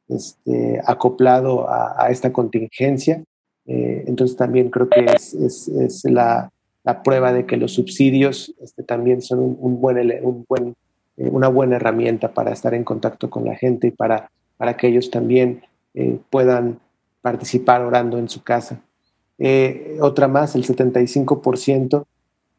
este, 0.09 0.81
acoplado 0.85 1.69
a, 1.69 2.09
esta 2.11 2.33
contingencia. 2.33 3.23
Eh, 3.67 4.05
entonces 4.07 4.37
también 4.37 4.71
creo 4.71 4.89
que 4.89 5.05
es, 5.05 5.35
es, 5.35 6.05
la, 6.05 6.51
la, 6.83 7.03
prueba 7.03 7.33
de 7.33 7.47
que 7.47 7.57
los 7.57 7.73
subsidios 7.73 8.55
este, 8.61 8.83
también 8.83 9.23
son 9.23 9.57
un, 9.59 9.81
buen, 9.81 9.99
un 10.23 10.45
buen, 10.49 10.75
eh, 11.17 11.29
una 11.31 11.49
buena 11.49 11.77
herramienta 11.77 12.35
para 12.35 12.53
estar 12.53 12.75
en 12.75 12.85
contacto 12.85 13.31
con 13.31 13.45
la 13.45 13.55
gente 13.55 13.89
y 13.89 13.91
para, 13.93 14.31
para 14.57 14.77
que 14.77 14.89
ellos 14.89 15.11
también 15.11 15.63
eh, 15.95 16.19
puedan 16.31 16.81
participar 17.21 17.83
orando 17.83 18.19
en 18.19 18.29
su 18.29 18.43
casa. 18.43 18.81
otra 20.01 20.27
más, 20.27 20.57
el 20.57 20.65
75% 20.65 22.05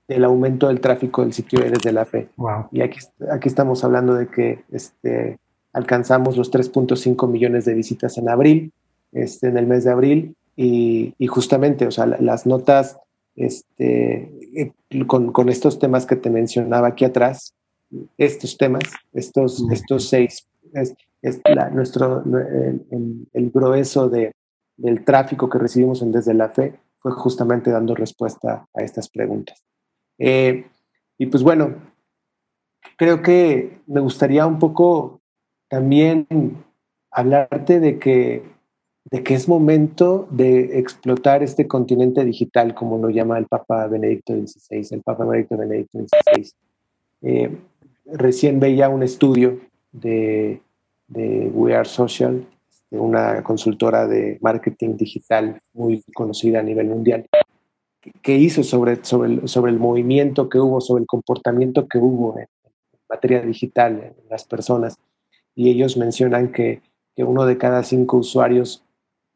del 0.08 0.24
aumento 0.24 0.68
del 0.68 0.80
tráfico 0.80 1.22
del 1.22 1.34
sitio 1.34 1.60
desde 1.60 1.92
la 1.92 2.06
fe. 2.06 2.30
Y 2.72 2.82
aquí, 2.82 3.00
aquí 3.30 3.48
estamos 3.50 3.84
hablando 3.84 4.14
de 4.16 4.28
que 4.28 4.64
este, 4.72 5.38
alcanzamos 5.74 6.38
los 6.38 6.52
3.5 6.52 7.28
millones 7.30 7.66
de 7.66 7.74
visitas 7.74 8.18
en 8.18 8.30
abril, 8.30 8.72
este, 9.12 9.48
en 9.48 9.58
el 9.58 9.68
mes 9.68 9.84
de 9.84 9.92
abril, 9.92 10.36
y, 10.56 11.28
justamente, 11.28 11.88
o 11.88 11.92
sea, 11.92 12.06
las 12.06 12.46
notas 12.46 13.00
este, 13.36 14.30
eh, 14.56 14.72
con, 15.08 15.50
estos 15.50 15.80
temas 15.80 16.06
que 16.06 16.16
te 16.16 16.30
mencionaba 16.30 16.90
aquí 16.90 17.06
atrás, 17.06 17.54
estos 18.18 18.58
temas, 18.58 18.84
estos, 19.14 19.64
estos 19.72 20.10
seis, 20.10 20.48
es, 20.74 20.96
nuestro, 21.72 22.24
el, 22.92 23.50
grueso 23.52 24.10
de, 24.10 24.34
del 24.78 25.04
tráfico 25.06 25.50
que 25.50 25.60
recibimos 25.60 26.02
en 26.02 26.12
Desde 26.12 26.34
la 26.34 26.50
Fe 26.50 26.80
fue 27.00 27.12
justamente 27.12 27.72
dando 27.72 27.96
respuesta 27.96 28.68
a 28.74 28.82
estas 28.84 29.10
preguntas. 29.10 29.64
Eh, 30.18 30.66
y 31.18 31.26
pues 31.28 31.44
bueno, 31.44 31.76
creo 32.98 33.22
que 33.22 33.80
me 33.88 34.02
gustaría 34.02 34.46
un 34.46 34.60
poco 34.60 35.22
también 35.68 36.28
hablarte 37.12 37.80
de 37.80 38.00
que 38.00 38.53
de 39.06 39.24
que 39.24 39.34
es 39.34 39.48
momento 39.48 40.28
de 40.32 40.80
explotar 40.80 41.44
este 41.44 41.68
continente 41.68 42.24
digital, 42.24 42.74
como 42.74 42.98
lo 42.98 43.10
llama 43.10 43.38
el 43.38 43.46
Papa 43.46 43.88
Benedicto 43.88 44.34
XVI, 44.34 44.88
el 44.92 45.02
Papa 45.02 45.26
Benedicto 45.26 45.58
XVI. 45.58 46.52
Eh, 47.22 47.58
recién 48.06 48.60
veía 48.60 48.90
un 48.90 49.04
estudio 49.04 49.60
de, 49.92 50.62
de 51.08 51.52
We 51.54 51.76
Are 51.76 51.88
Social, 51.88 52.46
de 52.90 53.00
una 53.00 53.44
consultora 53.44 54.08
de 54.08 54.38
marketing 54.42 54.96
digital 54.98 55.62
muy 55.74 56.04
conocida 56.14 56.60
a 56.60 56.64
nivel 56.64 56.88
mundial, 56.88 57.26
que 58.22 58.38
hizo 58.38 58.64
sobre, 58.64 59.04
sobre 59.04 59.72
el 59.72 59.80
movimiento 59.80 60.50
que 60.50 60.60
hubo, 60.60 60.80
sobre 60.82 61.02
el 61.02 61.08
comportamiento 61.08 61.88
que 61.88 61.98
hubo 61.98 62.38
en 62.38 62.48
materia 63.10 63.42
digital 63.42 64.14
en 64.18 64.30
las 64.30 64.46
personas. 64.46 64.98
Y 65.56 65.70
ellos 65.70 65.98
mencionan 65.98 66.52
que, 66.52 66.82
que 67.16 67.24
uno 67.24 67.46
de 67.46 67.58
cada 67.58 67.84
cinco 67.84 68.18
usuarios 68.18 68.84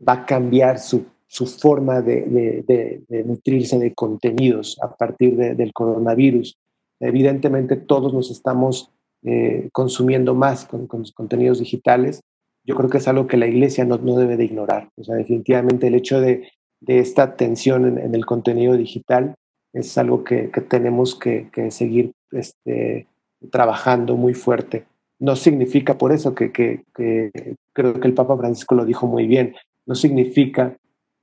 va 0.06 0.14
a 0.14 0.26
cambiar 0.26 0.80
su, 0.80 1.06
su 1.28 1.46
forma 1.46 2.02
de, 2.02 3.04
nutrirse 3.26 3.80
de 3.80 3.94
contenidos 3.94 4.78
a 4.82 4.96
partir 4.96 5.36
del 5.36 5.74
coronavirus. 5.74 6.58
Evidentemente 7.00 7.76
todos 7.76 8.14
nos 8.14 8.32
estamos 8.32 8.92
eh, 9.24 9.70
consumiendo 9.72 10.36
más 10.36 10.66
con, 10.66 10.88
con, 10.88 11.04
contenidos 11.14 11.60
digitales. 11.60 12.22
Yo 12.64 12.76
creo 12.76 12.90
que 12.90 12.98
es 12.98 13.08
algo 13.08 13.28
que 13.28 13.38
la 13.38 13.48
iglesia 13.48 13.86
no, 13.86 13.98
no 13.98 14.16
debe 14.16 14.38
de 14.38 14.46
ignorar. 14.46 14.90
O 14.96 15.04
sea, 15.04 15.16
definitivamente 15.16 15.88
el 15.88 15.96
hecho 15.96 16.22
de, 16.22 16.50
esta 16.86 17.36
tensión 17.36 17.86
en, 17.86 17.98
en, 17.98 18.14
el 18.14 18.26
contenido 18.26 18.78
digital 18.78 19.34
es 19.74 19.98
algo 19.98 20.24
que, 20.24 20.52
que 20.52 20.62
tenemos 20.62 21.16
que, 21.16 21.50
que 21.52 21.72
seguir 21.72 22.12
este, 22.32 23.08
trabajando 23.52 24.16
muy 24.16 24.34
fuerte. 24.34 24.86
No 25.20 25.36
significa 25.36 25.98
por 25.98 26.12
eso 26.12 26.36
que, 26.36 26.52
que, 26.52 26.84
que, 26.96 27.32
creo 27.74 28.00
que 28.00 28.08
el 28.08 28.14
Papa 28.14 28.38
Francisco 28.38 28.76
lo 28.76 28.86
dijo 28.86 29.08
muy 29.08 29.28
bien, 29.28 29.56
no 29.88 29.96
significa 29.96 30.78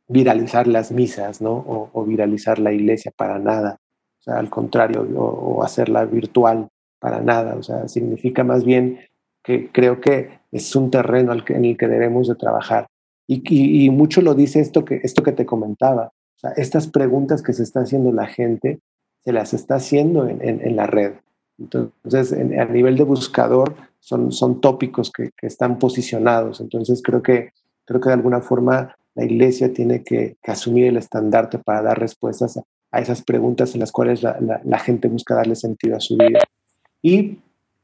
viralizar 0.08 0.66
las 0.66 0.90
misas, 0.90 1.40
¿no? 1.40 1.52
O, 1.92 2.04
viralizar 2.04 2.58
la 2.58 2.72
iglesia 2.72 3.12
para 3.16 3.38
nada. 3.38 3.78
O 4.18 4.22
sea, 4.22 4.38
al 4.38 4.50
contrario, 4.50 5.06
o, 5.16 5.62
hacerla 5.62 6.04
virtual 6.04 6.68
para 6.98 7.20
nada. 7.20 7.54
O 7.56 7.62
sea, 7.62 7.86
significa 7.88 8.42
más 8.42 8.64
bien 8.64 9.00
que 9.42 9.70
creo 9.70 10.00
que 10.00 10.40
es 10.50 10.74
un 10.74 10.90
terreno 10.90 11.32
en 11.32 11.64
el 11.64 11.76
que 11.76 11.88
debemos 11.88 12.28
de 12.28 12.34
trabajar. 12.34 12.88
Y, 13.26 13.88
mucho 13.90 14.20
lo 14.20 14.34
dice 14.34 14.60
esto 14.60 14.84
que, 14.84 15.00
esto 15.02 15.22
que 15.22 15.32
te 15.32 15.46
comentaba. 15.46 16.12
O 16.36 16.38
sea, 16.38 16.50
estas 16.56 16.86
preguntas 16.88 17.42
que 17.42 17.52
se 17.52 17.62
está 17.62 17.80
haciendo 17.80 18.12
la 18.12 18.26
gente, 18.26 18.80
se 19.24 19.32
las 19.32 19.54
está 19.54 19.76
haciendo 19.76 20.28
en, 20.28 20.76
la 20.76 20.86
red. 20.86 21.12
Entonces, 21.58 22.32
en, 22.32 22.58
a 22.60 22.66
nivel 22.66 22.96
de 22.96 23.04
buscador, 23.04 23.74
son, 24.00 24.32
son 24.32 24.60
tópicos 24.60 25.10
que, 25.10 25.30
están 25.40 25.78
posicionados. 25.78 26.60
Entonces, 26.60 27.02
creo 27.02 27.22
que, 27.22 27.52
creo 27.84 28.00
que 28.00 28.08
de 28.08 28.14
alguna 28.14 28.40
forma 28.40 28.96
la 29.14 29.24
iglesia 29.24 29.72
tiene 29.72 30.02
que, 30.02 30.36
asumir 30.44 30.86
el 30.86 30.96
estandarte 30.96 31.58
para 31.58 31.82
dar 31.82 31.98
respuestas 31.98 32.58
a, 32.90 33.00
esas 33.00 33.22
preguntas 33.22 33.74
en 33.74 33.80
las 33.80 33.90
cuales 33.90 34.22
la, 34.22 34.78
gente 34.78 35.08
busca 35.08 35.34
darle 35.34 35.56
sentido 35.56 35.96
a 35.96 36.00
su 36.00 36.16
vida. 36.16 36.38
Y, 37.02 37.38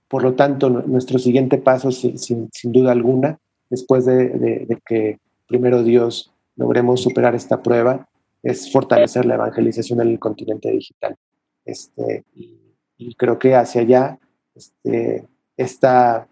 por 0.08 0.22
lo 0.22 0.34
tanto, 0.34 0.70
nuestro 0.70 1.18
siguiente 1.18 1.58
paso, 1.58 1.90
sin, 1.90 2.16
sin, 2.16 2.72
duda 2.72 2.92
alguna, 2.92 3.38
después 3.68 4.04
de, 4.04 4.28
de, 4.28 4.66
de, 4.66 4.78
que 4.86 5.18
primero 5.48 5.82
Dios 5.82 6.32
logremos 6.54 7.02
superar 7.02 7.34
esta 7.34 7.60
prueba, 7.60 8.08
es 8.42 8.70
fortalecer 8.72 9.26
la 9.26 9.34
evangelización 9.34 10.00
en 10.00 10.08
el 10.08 10.18
continente 10.20 10.70
digital. 10.70 11.16
Este, 11.64 12.24
y, 12.34 12.60
y 12.96 13.14
creo 13.14 13.38
que 13.38 13.56
hacia 13.56 13.80
allá 13.80 14.18
este, 14.54 15.26
esta, 15.56 16.28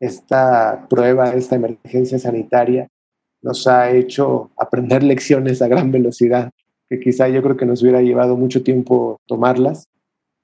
esta 0.00 0.86
prueba, 0.88 1.32
esta 1.34 1.56
emergencia 1.56 2.18
sanitaria 2.18 2.88
nos 3.42 3.66
ha 3.66 3.90
hecho 3.90 4.50
aprender 4.56 5.02
lecciones 5.02 5.62
a 5.62 5.68
gran 5.68 5.92
velocidad, 5.92 6.50
que 6.88 7.00
quizá 7.00 7.28
yo 7.28 7.42
creo 7.42 7.56
que 7.56 7.66
nos 7.66 7.82
hubiera 7.82 8.02
llevado 8.02 8.36
mucho 8.36 8.62
tiempo 8.62 9.20
tomarlas, 9.26 9.86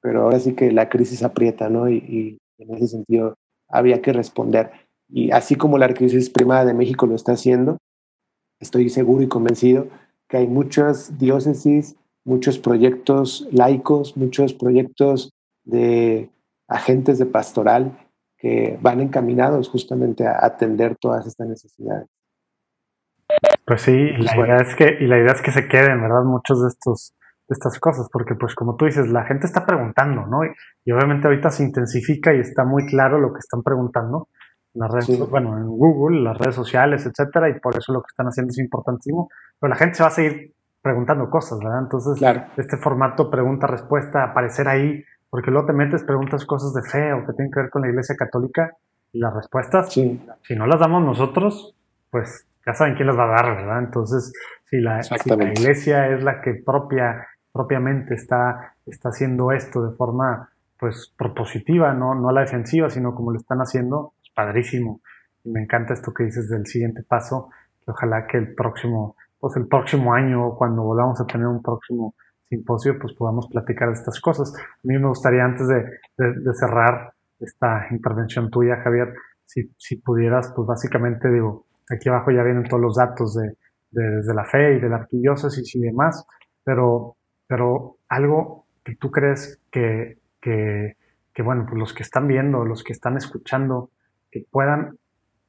pero 0.00 0.22
ahora 0.22 0.38
sí 0.38 0.54
que 0.54 0.70
la 0.70 0.88
crisis 0.88 1.22
aprieta, 1.22 1.68
¿no? 1.68 1.88
Y, 1.88 2.38
en 2.58 2.72
ese 2.76 2.86
sentido 2.86 3.34
había 3.68 4.00
que 4.00 4.12
responder. 4.12 4.70
Y 5.08 5.32
así 5.32 5.56
como 5.56 5.76
la 5.76 5.92
crisis 5.92 6.30
primada 6.30 6.64
de 6.64 6.72
México 6.72 7.04
lo 7.04 7.16
está 7.16 7.32
haciendo, 7.32 7.78
estoy 8.60 8.90
seguro 8.90 9.24
y 9.24 9.28
convencido 9.28 9.88
que 10.28 10.36
hay 10.36 10.46
muchas 10.46 11.18
diócesis, 11.18 11.96
muchos 12.24 12.58
proyectos 12.58 13.48
laicos, 13.50 14.16
muchos 14.16 14.54
proyectos 14.54 15.32
de 15.64 16.30
agentes 16.68 17.18
de 17.18 17.26
pastoral 17.26 17.98
que 18.38 18.78
van 18.80 19.00
encaminados 19.00 19.68
justamente 19.68 20.26
a 20.26 20.44
atender 20.44 20.96
todas 20.96 21.26
estas 21.26 21.48
necesidades. 21.48 22.06
Pues 23.66 23.82
sí, 23.82 23.92
y 23.92 24.22
la, 24.22 24.36
idea 24.36 24.56
es 24.56 24.74
que, 24.74 24.96
y 25.00 25.06
la 25.06 25.18
idea 25.18 25.32
es 25.32 25.42
que 25.42 25.52
se 25.52 25.68
queden, 25.68 26.00
¿verdad? 26.02 26.22
Muchos 26.24 26.62
de 26.62 26.68
estos 26.68 27.14
de 27.46 27.52
estas 27.52 27.78
cosas, 27.78 28.08
porque 28.10 28.34
pues 28.34 28.54
como 28.54 28.74
tú 28.76 28.86
dices, 28.86 29.08
la 29.08 29.24
gente 29.24 29.46
está 29.46 29.66
preguntando, 29.66 30.26
¿no? 30.26 30.44
Y, 30.44 30.48
y 30.84 30.92
obviamente 30.92 31.26
ahorita 31.26 31.50
se 31.50 31.62
intensifica 31.62 32.32
y 32.32 32.40
está 32.40 32.64
muy 32.64 32.86
claro 32.86 33.18
lo 33.18 33.32
que 33.34 33.40
están 33.40 33.62
preguntando 33.62 34.28
en 34.74 34.80
las 34.80 34.90
redes, 34.90 35.06
sí. 35.06 35.26
bueno, 35.28 35.56
en 35.58 35.66
Google, 35.66 36.22
las 36.22 36.38
redes 36.38 36.54
sociales, 36.54 37.04
etcétera, 37.04 37.50
y 37.50 37.60
por 37.60 37.76
eso 37.76 37.92
lo 37.92 38.00
que 38.00 38.08
están 38.08 38.26
haciendo 38.26 38.50
es 38.50 38.58
importantísimo, 38.58 39.28
pero 39.60 39.70
la 39.70 39.76
gente 39.76 39.96
se 39.96 40.02
va 40.02 40.08
a 40.08 40.12
seguir 40.12 40.54
preguntando 40.80 41.28
cosas, 41.28 41.58
¿verdad? 41.58 41.80
Entonces, 41.82 42.18
claro. 42.18 42.44
este 42.56 42.78
formato 42.78 43.30
pregunta-respuesta, 43.30 44.24
aparecer 44.24 44.68
ahí 44.68 45.04
porque 45.34 45.50
luego 45.50 45.66
te 45.66 45.72
metes, 45.72 46.04
preguntas 46.04 46.46
cosas 46.46 46.72
de 46.74 46.88
fe 46.88 47.12
o 47.12 47.26
que 47.26 47.32
tienen 47.32 47.50
que 47.50 47.58
ver 47.62 47.68
con 47.68 47.82
la 47.82 47.88
Iglesia 47.88 48.14
Católica 48.14 48.70
y 49.12 49.18
las 49.18 49.34
respuestas, 49.34 49.92
sí. 49.92 50.24
si 50.42 50.54
no 50.54 50.64
las 50.68 50.78
damos 50.78 51.02
nosotros, 51.02 51.74
pues 52.10 52.46
ya 52.66 52.74
saben 52.74 52.94
quién 52.94 53.06
las 53.06 53.18
va 53.18 53.24
a 53.24 53.42
dar, 53.42 53.56
¿verdad? 53.56 53.78
Entonces, 53.80 54.32
si 54.68 54.80
la, 54.80 55.02
si 55.02 55.28
la 55.28 55.44
Iglesia 55.44 56.08
es 56.08 56.22
la 56.22 56.40
que 56.40 56.54
propia, 56.64 57.26
propiamente 57.52 58.14
está, 58.14 58.74
está 58.86 59.10
haciendo 59.10 59.52
esto 59.52 59.86
de 59.86 59.96
forma 59.96 60.50
pues 60.78 61.14
propositiva, 61.16 61.94
no, 61.94 62.14
no 62.14 62.28
a 62.28 62.32
la 62.32 62.40
defensiva, 62.42 62.90
sino 62.90 63.14
como 63.14 63.30
lo 63.30 63.38
están 63.38 63.58
haciendo, 63.58 64.14
pues, 64.18 64.32
padrísimo. 64.34 65.00
Y 65.44 65.50
me 65.50 65.62
encanta 65.62 65.94
esto 65.94 66.12
que 66.12 66.24
dices 66.24 66.48
del 66.48 66.66
siguiente 66.66 67.02
paso, 67.02 67.48
que 67.84 67.90
ojalá 67.90 68.26
que 68.26 68.38
el 68.38 68.54
próximo, 68.54 69.16
pues 69.38 69.56
el 69.56 69.66
próximo 69.68 70.12
año, 70.14 70.54
cuando 70.56 70.82
volvamos 70.82 71.20
a 71.20 71.26
tener 71.26 71.46
un 71.46 71.62
próximo 71.62 72.14
simposio, 72.48 72.98
pues 72.98 73.14
podamos 73.14 73.48
platicar 73.48 73.88
de 73.88 73.94
estas 73.94 74.20
cosas. 74.20 74.52
A 74.56 74.78
mí 74.82 74.98
me 74.98 75.08
gustaría, 75.08 75.44
antes 75.44 75.66
de, 75.68 75.84
de, 76.18 76.40
de 76.40 76.54
cerrar 76.54 77.12
esta 77.40 77.86
intervención 77.90 78.50
tuya, 78.50 78.80
Javier, 78.82 79.14
si, 79.46 79.72
si, 79.78 79.96
pudieras, 79.96 80.52
pues 80.54 80.66
básicamente 80.66 81.30
digo, 81.30 81.66
aquí 81.88 82.08
abajo 82.08 82.30
ya 82.30 82.42
vienen 82.42 82.64
todos 82.64 82.82
los 82.82 82.96
datos 82.96 83.34
de, 83.34 83.56
de, 83.90 84.34
la 84.34 84.44
fe 84.44 84.76
y 84.76 84.80
de 84.80 84.88
la 84.88 84.96
arquidiócesis 84.96 85.74
y 85.74 85.80
demás, 85.80 86.26
pero, 86.62 87.16
pero 87.46 87.98
algo 88.08 88.66
que 88.84 88.96
tú 88.96 89.10
crees 89.10 89.60
que, 89.70 90.18
que, 90.40 90.96
que, 91.32 91.42
bueno, 91.42 91.64
pues 91.68 91.78
los 91.78 91.94
que 91.94 92.02
están 92.02 92.26
viendo, 92.26 92.64
los 92.64 92.82
que 92.82 92.92
están 92.92 93.16
escuchando, 93.16 93.90
que 94.30 94.44
puedan 94.50 94.98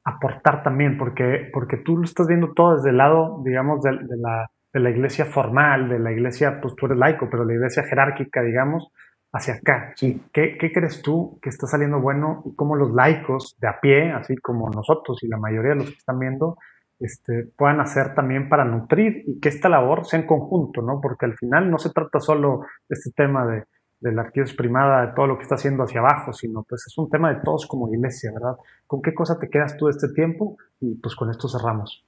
aportar 0.04 0.62
también, 0.62 0.96
porque, 0.96 1.50
porque 1.52 1.78
tú 1.78 1.96
lo 1.96 2.04
estás 2.04 2.26
viendo 2.28 2.52
todo 2.52 2.76
desde 2.76 2.90
el 2.90 2.98
lado, 2.98 3.42
digamos, 3.44 3.82
de, 3.82 3.90
de 3.90 4.16
la 4.16 4.50
de 4.76 4.80
la 4.80 4.90
iglesia 4.90 5.24
formal, 5.24 5.88
de 5.88 5.98
la 5.98 6.12
iglesia, 6.12 6.60
pues 6.60 6.76
tú 6.76 6.84
eres 6.84 6.98
laico, 6.98 7.30
pero 7.30 7.46
la 7.46 7.54
iglesia 7.54 7.82
jerárquica, 7.84 8.42
digamos, 8.42 8.92
hacia 9.36 9.54
acá. 9.54 9.92
Sí. 9.96 10.22
¿Qué, 10.32 10.56
¿Qué, 10.58 10.72
crees 10.72 11.02
tú 11.02 11.38
que 11.42 11.48
está 11.48 11.66
saliendo 11.66 12.00
bueno 12.00 12.42
y 12.46 12.54
cómo 12.54 12.76
los 12.76 12.92
laicos 12.92 13.56
de 13.60 13.68
a 13.68 13.80
pie, 13.80 14.12
así 14.12 14.36
como 14.36 14.68
nosotros 14.70 15.22
y 15.22 15.28
la 15.28 15.38
mayoría 15.38 15.70
de 15.70 15.76
los 15.76 15.90
que 15.90 15.96
están 15.96 16.18
viendo, 16.18 16.56
este, 16.98 17.48
puedan 17.56 17.80
hacer 17.80 18.14
también 18.14 18.48
para 18.48 18.64
nutrir 18.64 19.22
y 19.26 19.38
que 19.38 19.48
esta 19.48 19.68
labor 19.68 20.06
sea 20.06 20.20
en 20.20 20.26
conjunto, 20.26 20.82
¿no? 20.82 21.00
Porque 21.00 21.26
al 21.26 21.36
final 21.36 21.70
no 21.70 21.78
se 21.78 21.90
trata 21.90 22.20
solo 22.20 22.60
de 22.88 22.94
este 22.94 23.10
tema 23.10 23.46
de, 23.46 23.64
de 24.00 24.12
la 24.12 24.22
arquidiócesis 24.22 24.56
primada, 24.56 25.06
de 25.06 25.12
todo 25.14 25.26
lo 25.26 25.36
que 25.36 25.42
está 25.42 25.56
haciendo 25.56 25.84
hacia 25.84 26.00
abajo, 26.00 26.32
sino 26.32 26.62
pues 26.62 26.84
es 26.86 26.96
un 26.98 27.10
tema 27.10 27.32
de 27.32 27.40
todos 27.42 27.66
como 27.66 27.92
iglesia, 27.92 28.30
¿verdad? 28.32 28.56
¿Con 28.86 29.02
qué 29.02 29.14
cosa 29.14 29.38
te 29.38 29.48
quedas 29.48 29.76
tú 29.76 29.86
de 29.86 29.92
este 29.92 30.08
tiempo? 30.08 30.56
Y 30.80 30.94
pues 30.96 31.14
con 31.14 31.30
esto 31.30 31.48
cerramos. 31.48 32.04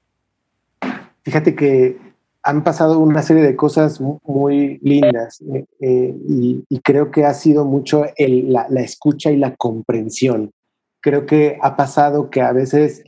Fíjate 1.23 1.55
que 1.55 1.99
han 2.49 2.65
pasado 2.65 2.99
una 2.99 3.21
serie 3.21 3.43
de 3.43 3.57
cosas 3.57 4.01
muy 4.01 4.79
lindas 4.81 5.39
eh, 5.43 5.67
eh, 5.81 6.17
y, 6.27 6.65
y, 6.71 6.81
creo 6.81 7.11
que 7.11 7.27
ha 7.27 7.35
sido 7.35 7.67
mucho 7.67 8.07
el, 8.17 8.51
la, 8.51 8.67
la, 8.71 8.81
escucha 8.81 9.31
y 9.31 9.37
la 9.37 9.55
comprensión. 9.55 10.53
Creo 11.03 11.27
que 11.27 11.59
ha 11.61 11.77
pasado 11.77 12.31
que 12.31 12.41
a 12.41 12.53
veces 12.53 13.05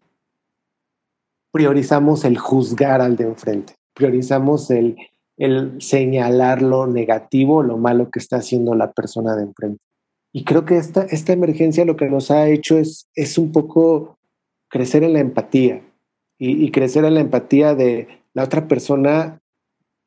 priorizamos 1.52 2.26
el 2.26 2.36
juzgar 2.36 3.00
al 3.00 3.16
de 3.16 3.24
enfrente, 3.24 3.76
priorizamos 3.94 4.70
el, 4.70 4.98
el 5.38 5.80
señalar 5.80 6.60
lo 6.60 6.86
negativo, 6.86 7.62
lo 7.62 7.78
malo 7.78 8.10
que 8.10 8.18
está 8.18 8.36
haciendo 8.36 8.74
la 8.74 8.92
persona 8.92 9.36
de 9.36 9.44
enfrente. 9.44 9.82
Y 10.34 10.44
creo 10.44 10.66
que 10.66 10.76
esta, 10.76 11.04
esta 11.04 11.32
emergencia 11.32 11.86
lo 11.86 11.96
que 11.96 12.10
nos 12.10 12.30
ha 12.30 12.46
hecho 12.46 12.76
es, 12.76 13.08
es 13.14 13.38
un 13.38 13.52
poco 13.52 14.18
crecer 14.68 15.02
en 15.02 15.14
la 15.14 15.20
empatía 15.20 15.82
y, 16.38 16.62
y 16.62 16.70
crecer 16.70 17.06
en 17.06 17.14
la 17.14 17.20
empatía 17.20 17.74
de, 17.74 18.19
la 18.34 18.44
otra 18.44 18.68
persona, 18.68 19.40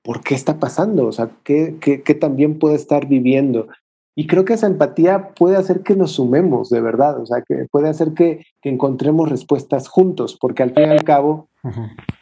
¿por 0.02 0.22
qué 0.22 0.36
está 0.36 0.60
pasando? 0.60 1.08
O 1.08 1.12
sea, 1.12 1.30
¿qué, 1.44 1.78
qué, 1.80 2.02
qué 2.02 2.16
también 2.16 2.60
puede 2.60 2.76
estar 2.76 3.08
viviendo? 3.08 3.68
Y 4.16 4.28
creo 4.28 4.46
que 4.46 4.54
esa 4.54 4.68
empatía 4.68 5.30
puede 5.30 5.56
hacer 5.56 5.82
que 5.82 5.96
nos 5.96 6.12
sumemos, 6.12 6.70
de 6.70 6.82
verdad, 6.82 7.20
o 7.20 7.26
sea, 7.26 7.42
que 7.42 7.66
puede 7.72 7.90
hacer 7.90 8.14
que, 8.14 8.46
encontremos 8.62 9.30
respuestas 9.30 9.88
juntos, 9.88 10.38
porque 10.40 10.64
al 10.64 10.74
fin 10.74 10.86
y 10.88 10.92
al 10.92 11.04
cabo 11.04 11.50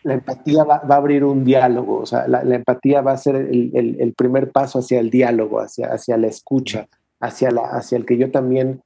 la 0.04 0.14
empatía 0.16 0.64
va, 0.64 0.76
a 0.78 0.96
abrir 0.96 1.24
un 1.24 1.44
diálogo, 1.44 1.98
o 1.98 2.06
sea, 2.06 2.28
la, 2.28 2.42
empatía 2.56 3.02
va 3.02 3.12
a 3.12 3.18
ser 3.18 3.36
el, 3.36 4.14
primer 4.18 4.52
paso 4.52 4.80
hacia 4.80 5.00
el 5.00 5.10
diálogo, 5.10 5.60
hacia, 5.60 5.88
hacia 5.88 6.18
la 6.18 6.28
escucha, 6.28 6.88
hacia, 7.20 7.52
la, 7.52 7.62
hacia 7.62 7.98
el 7.98 8.06
que 8.06 8.18
yo 8.18 8.32
también 8.32 8.82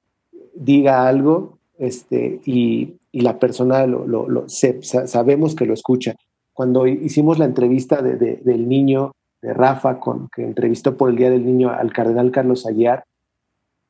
diga 0.55 1.07
algo 1.07 1.59
este, 1.77 2.41
y, 2.45 2.95
la 3.13 3.39
persona 3.39 3.87
lo, 3.87 4.05
lo, 4.05 4.49
sabemos 4.49 5.55
que 5.55 5.65
lo 5.65 5.73
escucha. 5.73 6.15
Cuando 6.55 6.87
hicimos 6.87 7.37
la 7.37 7.43
entrevista 7.43 8.01
del 8.01 8.69
niño 8.69 9.11
de 9.41 9.53
Rafa, 9.53 9.99
con, 9.99 10.29
que 10.33 10.41
entrevistó 10.41 10.95
por 10.95 11.09
el 11.09 11.17
Día 11.17 11.29
del 11.29 11.45
Niño 11.45 11.69
al 11.69 11.91
cardenal 11.91 12.31
Carlos 12.31 12.65
Aguiar, 12.65 13.03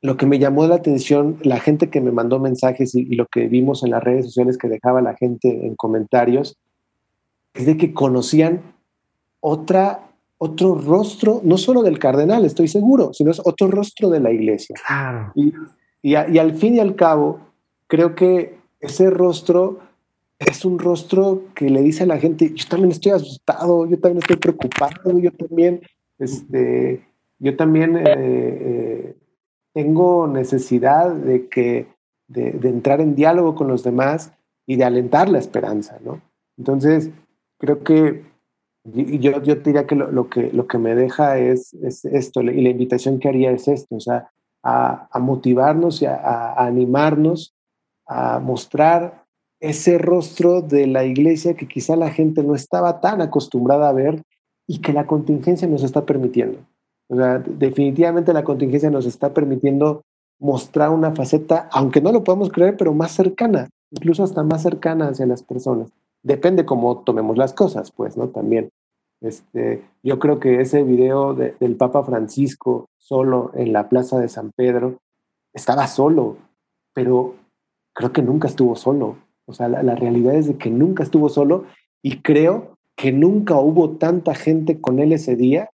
lo 0.02 0.16
que 0.16 0.26
me 0.26 0.40
llamó 0.40 0.66
la 0.66 0.74
atención, 0.74 1.36
la 1.42 1.60
gente 1.60 1.90
que 1.90 2.00
me 2.00 2.10
mandó 2.10 2.40
mensajes 2.40 2.96
y, 2.96 3.04
lo 3.14 3.26
que 3.26 3.46
vimos 3.46 3.84
en 3.84 3.92
las 3.92 4.02
redes 4.02 4.26
sociales 4.26 4.58
que 4.58 4.66
dejaba 4.66 5.00
la 5.00 5.14
gente 5.14 5.64
en 5.64 5.76
comentarios, 5.76 6.56
es 7.54 7.66
de 7.66 7.76
que 7.76 7.94
conocían 7.94 8.62
otra, 9.38 10.00
otro 10.36 10.74
rostro, 10.74 11.40
no 11.44 11.58
solo 11.58 11.84
del 11.84 12.00
cardenal, 12.00 12.44
estoy 12.44 12.66
seguro, 12.66 13.12
sino 13.12 13.30
es 13.30 13.40
otro 13.44 13.68
rostro 13.68 14.10
de 14.10 14.18
la 14.18 14.32
iglesia. 14.32 14.74
Y, 15.36 15.52
y, 16.02 16.16
y 16.16 16.38
al 16.38 16.54
fin 16.54 16.74
y 16.74 16.80
al 16.80 16.96
cabo, 16.96 17.38
creo 17.86 18.16
que 18.16 18.58
ese 18.80 19.08
rostro 19.08 19.85
es 20.38 20.64
un 20.64 20.78
rostro 20.78 21.44
que 21.54 21.70
le 21.70 21.80
dice 21.82 22.02
a 22.02 22.06
la 22.06 22.18
gente, 22.18 22.52
yo 22.54 22.64
también 22.68 22.92
estoy 22.92 23.12
asustado, 23.12 23.86
yo 23.86 23.98
también 23.98 24.18
estoy 24.18 24.36
preocupado, 24.36 25.18
yo 25.18 25.32
también, 25.32 25.80
este, 26.18 27.06
yo 27.38 27.56
también 27.56 27.96
eh, 27.96 28.04
eh, 28.06 29.16
tengo 29.72 30.26
necesidad 30.26 31.14
de, 31.14 31.48
que, 31.48 31.86
de, 32.28 32.50
entrar 32.68 33.00
en 33.00 33.14
diálogo 33.14 33.54
con 33.54 33.68
los 33.68 33.82
demás 33.82 34.32
y 34.66 34.76
de 34.76 34.84
alentar 34.84 35.28
la 35.28 35.38
esperanza, 35.38 35.98
¿no? 36.04 36.20
Entonces, 36.58 37.10
creo 37.58 37.82
que 37.82 38.24
yo, 38.84 39.42
yo 39.42 39.56
diría 39.56 39.86
que 39.86 39.94
lo, 39.96 40.28
que 40.28 40.52
lo 40.52 40.66
que 40.66 40.78
me 40.78 40.94
deja 40.94 41.38
es, 41.38 41.74
esto, 41.74 42.42
y 42.42 42.60
la 42.60 42.68
invitación 42.68 43.18
que 43.18 43.28
haría 43.28 43.50
es 43.50 43.68
esto, 43.68 43.96
o 43.96 44.00
sea, 44.00 44.30
a, 44.62 45.18
motivarnos 45.18 46.02
y 46.02 46.06
a 46.06 46.54
animarnos, 46.54 47.54
a 48.06 48.38
mostrar 48.38 49.25
ese 49.60 49.98
rostro 49.98 50.62
de 50.62 50.86
la 50.86 51.04
iglesia 51.04 51.54
que 51.54 51.68
quizá 51.68 51.96
la 51.96 52.10
gente 52.10 52.42
no 52.42 52.54
estaba 52.54 53.00
tan 53.00 53.20
acostumbrada 53.20 53.88
a 53.88 53.92
ver 53.92 54.22
y 54.66 54.80
que 54.80 54.92
la 54.92 55.06
contingencia 55.06 55.68
nos 55.68 55.82
está 55.82 56.04
permitiendo. 56.04 56.58
O 57.08 57.16
sea, 57.16 57.38
definitivamente 57.38 58.32
la 58.32 58.44
contingencia 58.44 58.90
nos 58.90 59.06
está 59.06 59.32
permitiendo 59.32 60.02
mostrar 60.38 60.90
una 60.90 61.14
faceta, 61.14 61.68
aunque 61.72 62.00
no 62.00 62.12
lo 62.12 62.24
podemos 62.24 62.50
creer, 62.50 62.76
pero 62.76 62.92
más 62.92 63.12
cercana, 63.12 63.68
incluso 63.90 64.24
hasta 64.24 64.42
más 64.42 64.62
cercana 64.62 65.08
hacia 65.08 65.26
las 65.26 65.42
personas. 65.42 65.90
Depende 66.22 66.66
cómo 66.66 66.98
tomemos 66.98 67.38
las 67.38 67.52
cosas, 67.52 67.92
pues, 67.92 68.16
¿no? 68.16 68.28
También. 68.28 68.70
Este, 69.22 69.82
yo 70.02 70.18
creo 70.18 70.40
que 70.40 70.60
ese 70.60 70.82
video 70.82 71.32
del 71.34 71.76
Papa 71.76 72.04
Francisco 72.04 72.86
solo 72.98 73.50
en 73.54 73.72
la 73.72 73.88
Plaza 73.88 74.18
de 74.18 74.28
San 74.28 74.50
Pedro 74.54 74.98
estaba 75.54 75.86
solo, 75.86 76.36
pero 76.92 77.34
creo 77.94 78.12
que 78.12 78.22
nunca 78.22 78.48
estuvo 78.48 78.76
solo. 78.76 79.16
O 79.46 79.52
sea, 79.52 79.68
la, 79.68 79.94
realidad 79.94 80.34
es 80.34 80.48
de 80.48 80.56
que 80.56 80.70
nunca 80.70 81.02
estuvo 81.02 81.28
solo 81.28 81.64
y 82.02 82.20
creo 82.20 82.76
que 82.96 83.12
nunca 83.12 83.56
hubo 83.56 83.90
tanta 83.90 84.34
gente 84.34 84.80
con 84.80 84.98
él 84.98 85.12
ese 85.12 85.36
día. 85.36 85.70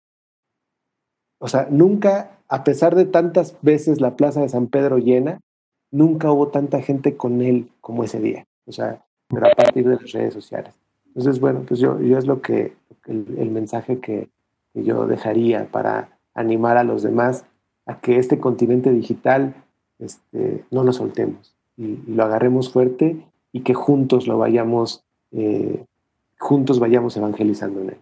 O 1.38 1.48
sea, 1.48 1.68
nunca, 1.70 2.38
a 2.48 2.64
pesar 2.64 2.94
de 2.94 3.04
tantas 3.04 3.56
veces 3.62 4.00
la 4.00 4.16
Plaza 4.16 4.40
de 4.40 4.48
San 4.48 4.68
Pedro 4.68 4.98
llena, 4.98 5.40
nunca 5.90 6.32
hubo 6.32 6.48
tanta 6.48 6.80
gente 6.80 7.16
con 7.16 7.42
él 7.42 7.70
como 7.80 8.04
ese 8.04 8.20
día. 8.20 8.46
O 8.66 8.72
sea, 8.72 9.04
pero 9.28 9.46
a 9.46 9.50
partir 9.50 9.86
de 9.86 9.96
las 9.96 10.12
redes 10.12 10.34
sociales. 10.34 10.74
Entonces, 11.06 11.40
bueno, 11.40 11.64
pues 11.66 11.80
yo, 11.80 12.00
yo 12.00 12.18
es 12.18 12.26
lo 12.26 12.40
que, 12.40 12.74
el, 13.06 13.50
mensaje 13.50 13.98
que, 13.98 14.28
yo 14.74 15.06
dejaría 15.06 15.66
para 15.70 16.18
animar 16.34 16.76
a 16.76 16.84
los 16.84 17.02
demás 17.02 17.44
a 17.86 18.00
que 18.00 18.18
este 18.18 18.38
continente 18.38 18.92
digital 18.92 19.54
este, 19.98 20.64
no 20.70 20.84
lo 20.84 20.92
soltemos 20.92 21.56
y, 21.76 21.96
lo 22.06 22.22
agarremos 22.22 22.70
fuerte 22.70 23.26
y 23.52 23.62
que 23.62 23.74
juntos 23.74 24.26
lo 24.26 24.38
vayamos, 24.38 25.04
eh, 25.32 25.84
juntos 26.38 26.78
vayamos 26.80 27.16
evangelizando 27.16 27.80
en 27.80 27.90
él. 27.90 28.00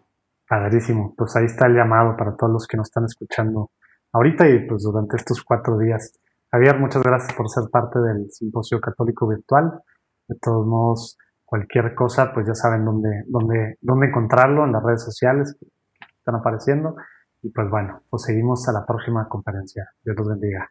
Padrísimo, 0.49 1.15
pues 1.17 1.35
ahí 1.37 1.47
está 1.47 1.67
el 1.67 1.75
llamado 1.75 2.17
para 2.17 2.37
todos 2.37 2.53
los 2.53 2.67
que 2.67 2.77
nos 2.77 2.89
están 2.89 3.05
escuchando 3.05 3.71
ahorita 4.13 4.49
y 4.49 4.67
pues 4.67 4.83
durante 4.83 5.17
estos 5.17 5.43
cuatro 5.43 5.79
días. 5.79 6.19
Javier, 6.51 6.79
muchas 6.79 7.03
gracias 7.03 7.35
por 7.35 7.49
ser 7.49 7.65
parte 7.71 7.99
del 7.99 8.31
Simposio 8.31 8.81
Católico 8.81 9.27
Virtual. 9.27 9.81
De 10.29 10.37
todos 10.41 10.67
modos, 10.67 11.19
cualquier 11.45 11.95
cosa, 11.95 12.33
pues 12.33 12.47
ya 12.47 12.55
saben 12.55 12.85
dónde, 12.85 13.25
dónde, 13.27 13.77
dónde 13.81 14.07
encontrarlo 14.07 14.65
en 14.65 14.73
las 14.73 14.83
redes 14.83 15.03
sociales 15.03 15.57
que 15.59 16.07
están 16.19 16.37
apareciendo. 16.37 16.97
Y 17.43 17.51
pues 17.51 17.69
bueno, 17.69 18.03
pues 18.09 18.23
seguimos 18.23 18.69
a 18.69 18.73
la 18.73 18.87
próxima 18.87 19.29
conferencia. 19.29 19.91
Dios 20.05 20.17
los 20.17 20.29
bendiga. 20.29 20.71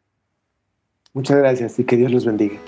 Muchas 1.13 1.37
gracias 1.37 1.79
y 1.79 1.85
que 1.85 1.95
Dios 1.95 2.11
los 2.11 2.25
bendiga. 2.25 2.59